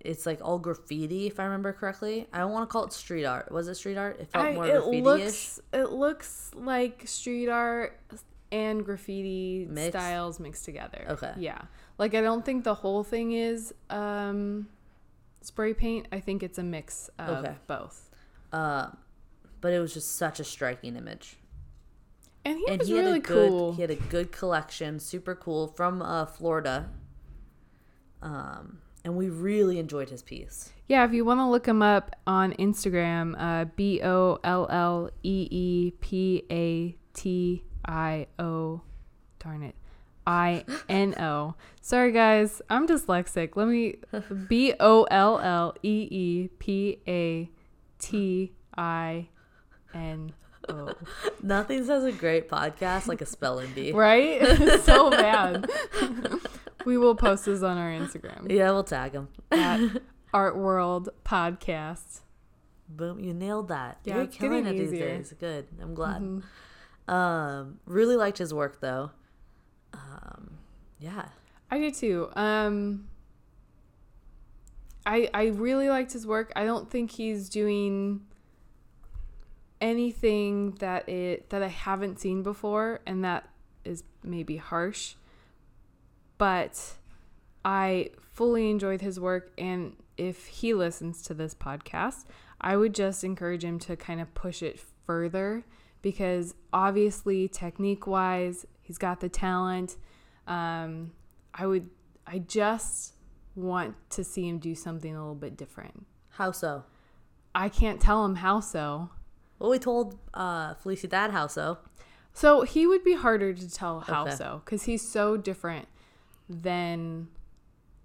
[0.00, 2.26] it's like all graffiti, if I remember correctly.
[2.32, 3.50] I don't want to call it street art.
[3.50, 4.20] Was it street art?
[4.20, 5.02] It felt I, more it graffiti-ish.
[5.04, 7.98] looks it looks like street art
[8.52, 9.90] and graffiti Mixed?
[9.90, 11.04] styles mixed together.
[11.10, 11.32] Okay.
[11.38, 11.60] Yeah.
[11.98, 14.68] Like I don't think the whole thing is um
[15.40, 16.06] spray paint.
[16.12, 17.54] I think it's a mix of Okay.
[17.66, 18.10] both.
[18.52, 18.88] Uh,
[19.60, 21.36] but it was just such a striking image.
[22.46, 23.72] And he and was he really had a good cool.
[23.74, 26.88] he had a good collection, super cool from uh, Florida.
[28.22, 30.72] Um, and we really enjoyed his piece.
[30.86, 35.10] Yeah, if you want to look him up on Instagram, uh, B O L L
[35.24, 38.80] E E P A T I O.
[39.40, 39.74] Darn it.
[40.24, 41.56] I N O.
[41.80, 42.62] Sorry, guys.
[42.70, 43.56] I'm dyslexic.
[43.56, 43.96] Let me.
[44.48, 47.50] B O L L E E P A
[47.98, 49.28] T I
[49.92, 50.45] N O.
[51.42, 53.92] Nothing says a great podcast like a spelling bee.
[53.92, 54.40] Right?
[54.82, 55.68] so bad.
[56.84, 59.28] we will post this on our Instagram Yeah, we'll tag him.
[59.50, 59.80] at
[60.34, 62.20] Art World Podcast.
[62.88, 63.98] Boom, you nailed that.
[64.04, 65.34] Yeah, You're killing it these days.
[65.38, 65.66] Good.
[65.80, 66.22] I'm glad.
[66.22, 66.42] Mhm.
[67.12, 69.10] Um, really liked his work though.
[69.94, 70.58] Um,
[70.98, 71.26] yeah.
[71.70, 72.28] I do too.
[72.36, 73.08] Um
[75.04, 76.52] I I really liked his work.
[76.56, 78.22] I don't think he's doing
[79.80, 83.48] anything that it that I haven't seen before and that
[83.84, 85.14] is maybe harsh.
[86.38, 86.94] But
[87.64, 92.24] I fully enjoyed his work and if he listens to this podcast,
[92.60, 95.64] I would just encourage him to kind of push it further
[96.02, 99.96] because obviously technique wise, he's got the talent.
[100.46, 101.12] Um,
[101.52, 101.90] I would,
[102.26, 103.14] I just
[103.54, 106.06] want to see him do something a little bit different.
[106.30, 106.84] How so?
[107.54, 109.10] I can't tell him how so.
[109.58, 111.78] Well, we told uh, Felicidad how so.
[112.32, 114.36] So he would be harder to tell how Okay.
[114.36, 115.88] so because he's so different
[116.48, 117.28] than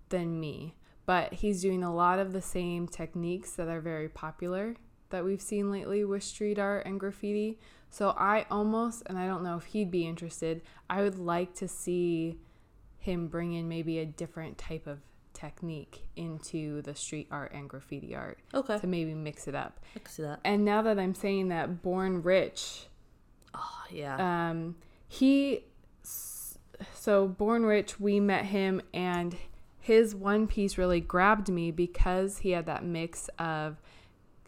[0.10, 0.76] than me.
[1.06, 4.76] But he's doing a lot of the same techniques that are very popular
[5.10, 7.60] that we've seen lately with street art and graffiti.
[7.90, 11.68] So I almost, and I don't know if he'd be interested, I would like to
[11.68, 12.38] see
[12.98, 15.00] him bring in maybe a different type of
[15.42, 18.78] technique into the street art and graffiti art Okay.
[18.80, 19.80] to maybe mix it up.
[19.96, 20.40] I can see that.
[20.46, 22.88] And now that I'm saying that, Born Rich
[23.54, 24.50] Oh, yeah.
[24.50, 24.76] um,
[25.08, 25.66] he
[26.94, 29.36] so born rich we met him and
[29.80, 33.82] his one piece really grabbed me because he had that mix of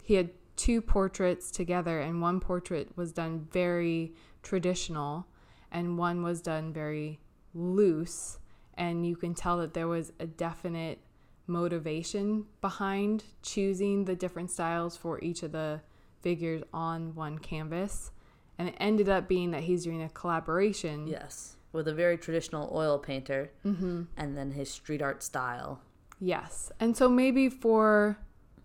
[0.02, 5.26] he had two portraits together and one portrait was done very traditional
[5.70, 7.18] and one was done very
[7.54, 8.38] loose
[8.76, 10.98] and you can tell that there was a definite
[11.46, 15.80] motivation behind choosing the different styles for each of the
[16.22, 18.10] figures on one canvas
[18.58, 21.56] and it ended up being that he's doing a collaboration yes.
[21.72, 24.02] With a very traditional oil painter mm-hmm.
[24.16, 25.80] and then his street art style.
[26.20, 28.16] yes and so maybe for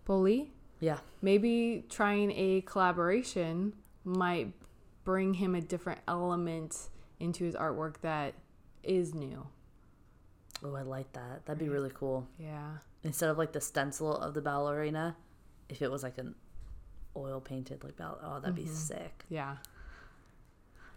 [0.06, 0.98] bully Yeah.
[1.20, 4.52] maybe trying a collaboration might
[5.04, 6.88] bring him a different element
[7.18, 8.34] into his artwork that
[8.82, 9.46] is new
[10.62, 11.46] Oh, I like that.
[11.46, 12.26] That'd be really cool.
[12.38, 15.16] yeah Instead of like the stencil of the ballerina,
[15.68, 16.34] if it was like an
[17.16, 19.24] oil painted like ball, oh, that'd be sick.
[19.30, 19.56] yeah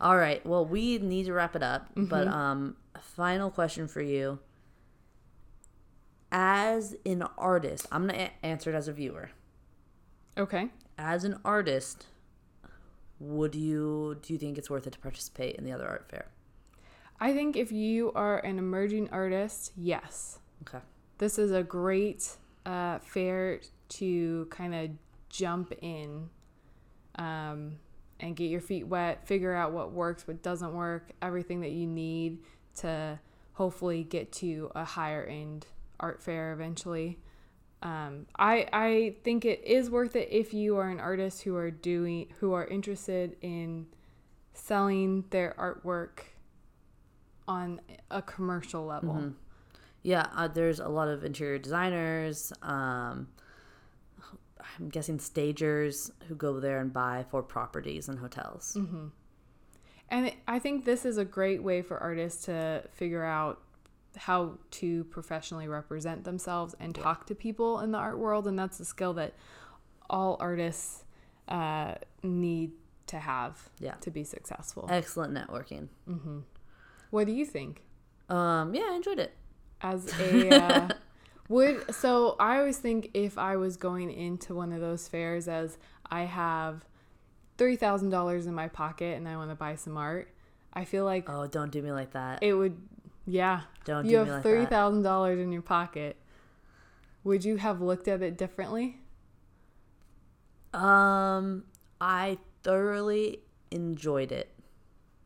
[0.01, 0.45] All right.
[0.45, 4.39] Well, we need to wrap it up, but um, final question for you.
[6.31, 9.29] As an artist, I'm gonna a- answer it as a viewer.
[10.37, 12.07] okay As an artist,
[13.19, 16.25] would you do you think it's worth it to participate in the other art fair?
[17.23, 20.83] I think if you are an emerging artist yes Okay.
[21.17, 23.59] this is a great uh, fair
[23.89, 24.89] to kind of
[25.29, 26.29] jump in
[27.15, 27.73] um,
[28.19, 31.85] and get your feet wet, figure out what works, what doesn't work, everything that you
[31.87, 32.39] need
[32.75, 33.19] to
[33.53, 35.67] hopefully get to a higher end
[35.99, 37.19] art fair eventually.
[37.81, 41.69] Um, I I think it is worth it if you are an artist who are
[41.69, 43.87] doing who are interested in
[44.53, 46.19] selling their artwork
[47.47, 47.81] on
[48.11, 49.33] a commercial level.
[50.01, 52.51] Yeah, uh, there's a lot of interior designers.
[52.61, 53.27] Um,
[54.79, 58.77] I'm guessing stagers who go there and buy for properties and hotels.
[60.09, 63.61] And I think this is a great way for artists to figure out
[64.15, 68.47] how to professionally represent themselves and talk to people in the art world.
[68.47, 69.33] And that's a skill that
[70.09, 71.03] all artists
[71.47, 72.71] uh, need
[73.07, 73.95] to have Yeah.
[74.01, 74.87] to be successful.
[74.89, 75.87] Excellent networking.
[77.13, 77.83] What do you think?
[78.27, 79.33] Um, yeah, I enjoyed it.
[79.81, 80.87] As a uh,
[81.47, 85.77] would so I always think if I was going into one of those fairs as
[86.09, 86.85] I have
[87.59, 90.33] three thousand dollars in my pocket and I want to buy some art,
[90.73, 92.41] I feel like Oh, don't do me like that.
[92.41, 92.77] it would
[93.27, 94.69] yeah Don't you do have me like that.
[94.69, 96.15] thousand dollars in your pocket
[97.23, 98.97] would you have looked at it differently
[100.73, 101.65] Um,
[102.01, 103.39] I thoroughly
[103.71, 104.49] enjoyed it.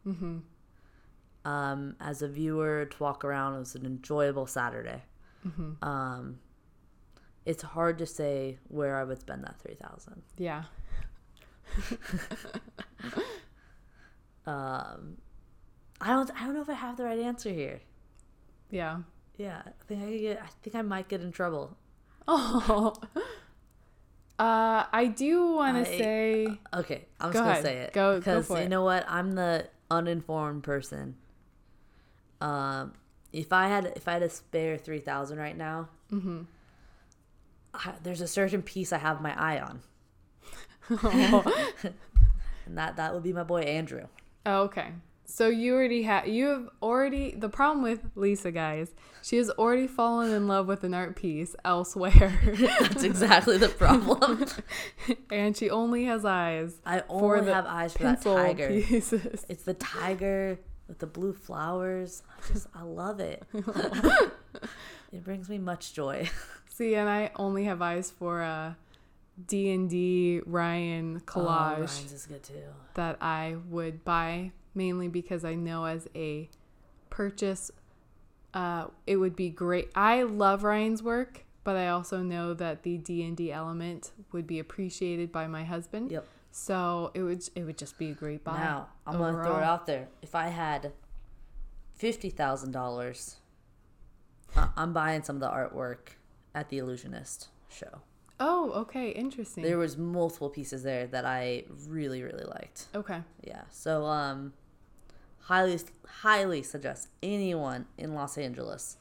[0.06, 0.40] mm-hmm.
[1.48, 5.02] Um, as a viewer to walk around, it was an enjoyable Saturday.
[5.48, 5.82] Mm-hmm.
[5.88, 6.40] Um,
[7.46, 10.22] it's hard to say where I would spend that three thousand.
[10.38, 10.64] yeah
[14.46, 15.18] Um,
[16.00, 16.32] I don't.
[16.40, 17.82] I don't know if I have the right answer here.
[18.72, 19.00] yeah
[19.38, 20.42] Yeah, I think I get.
[20.42, 21.76] I think I might get in trouble.
[22.30, 22.94] oh
[24.40, 27.94] uh i do want to say Okay, I'm Go just gonna say it.
[27.94, 29.06] Go- go because for you know what?
[29.08, 31.16] I'm the uninformed person.
[32.42, 32.94] Um,
[33.34, 36.44] if I had if I had to spare three thousand right now, mm-hmm.
[37.74, 39.82] I, there's a certain piece I have my eye on,
[42.66, 44.08] and that that would be my boy Andrew.
[44.46, 44.92] Oh, okay.
[45.30, 49.86] So you already have you have already the problem with Lisa guys, she has already
[49.86, 52.40] fallen in love with an art piece elsewhere.
[52.80, 54.46] That's exactly the problem.
[55.30, 58.70] and she only has eyes I for only the have eyes for that tiger.
[58.70, 59.46] pieces.
[59.50, 62.24] It's the tiger with the blue flowers.
[62.30, 63.44] I just I love it.
[65.12, 66.30] it brings me much joy.
[66.70, 68.78] See, and I only have eyes for a
[69.48, 71.36] D and D Ryan collage.
[71.36, 72.54] Oh, collage Ryan's is good too.
[72.96, 76.50] that I would buy mainly because I know as a
[77.10, 77.72] purchase,
[78.54, 79.90] uh, it would be great.
[79.96, 84.46] I love Ryan's work, but I also know that the D and D element would
[84.46, 86.12] be appreciated by my husband.
[86.12, 86.28] Yep.
[86.52, 88.58] So it would it would just be a great buy.
[88.58, 90.08] Now I'm gonna throw it out there.
[90.22, 90.92] If I had
[91.96, 93.38] fifty thousand dollars,
[94.76, 96.16] I'm buying some of the artwork
[96.56, 98.02] at the Illusionist show.
[98.40, 99.64] Oh, okay, interesting.
[99.64, 102.86] There was multiple pieces there that I really really liked.
[102.96, 103.22] okay.
[103.44, 103.64] Yeah.
[103.72, 104.54] So um,
[105.42, 108.98] highly highly suggest anyone in Los Angeles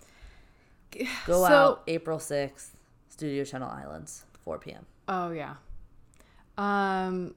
[1.26, 2.70] go So- out April 6th,
[3.08, 4.86] Studio Channel Islands, 4 p.m.
[5.08, 5.56] Oh yeah.
[6.58, 7.34] Um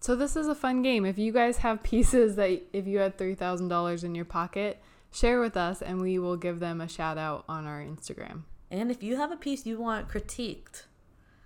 [0.00, 1.04] so this is a fun game.
[1.04, 4.80] If you guys have pieces that if you had $3,000 in your pocket,
[5.10, 8.42] share with us and we will give them a shout out on our Instagram.
[8.70, 10.84] And if you have a piece you want critiqued,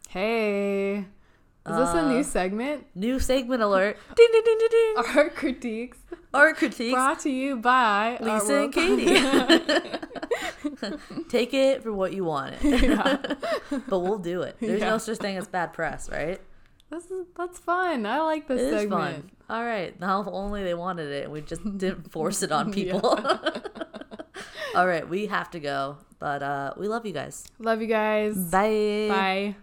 [0.09, 1.07] Hey.
[1.65, 2.87] Is this a new Uh, segment?
[2.97, 3.97] new segment alert.
[4.17, 4.95] ding ding ding ding ding.
[5.17, 5.99] Our critiques
[6.35, 6.93] Art critiques.
[6.93, 9.15] brought to you by Lisa and Katie.
[11.29, 13.39] Take it for what you want it.
[13.89, 14.57] but we'll do it.
[14.61, 14.91] There's Yeah.
[14.91, 16.41] no such thing as bad press, right?
[16.93, 18.05] This is that's fun.
[18.05, 19.01] I like this It is segment.
[19.01, 19.31] fun.
[19.49, 19.99] All right.
[19.99, 23.01] Now if only they wanted it we just didn't force it on people.
[24.75, 25.97] All right, we have to go.
[26.19, 27.45] But uh we love you guys.
[27.59, 28.37] Love you guys.
[28.37, 29.09] Bye.
[29.09, 29.57] Bye.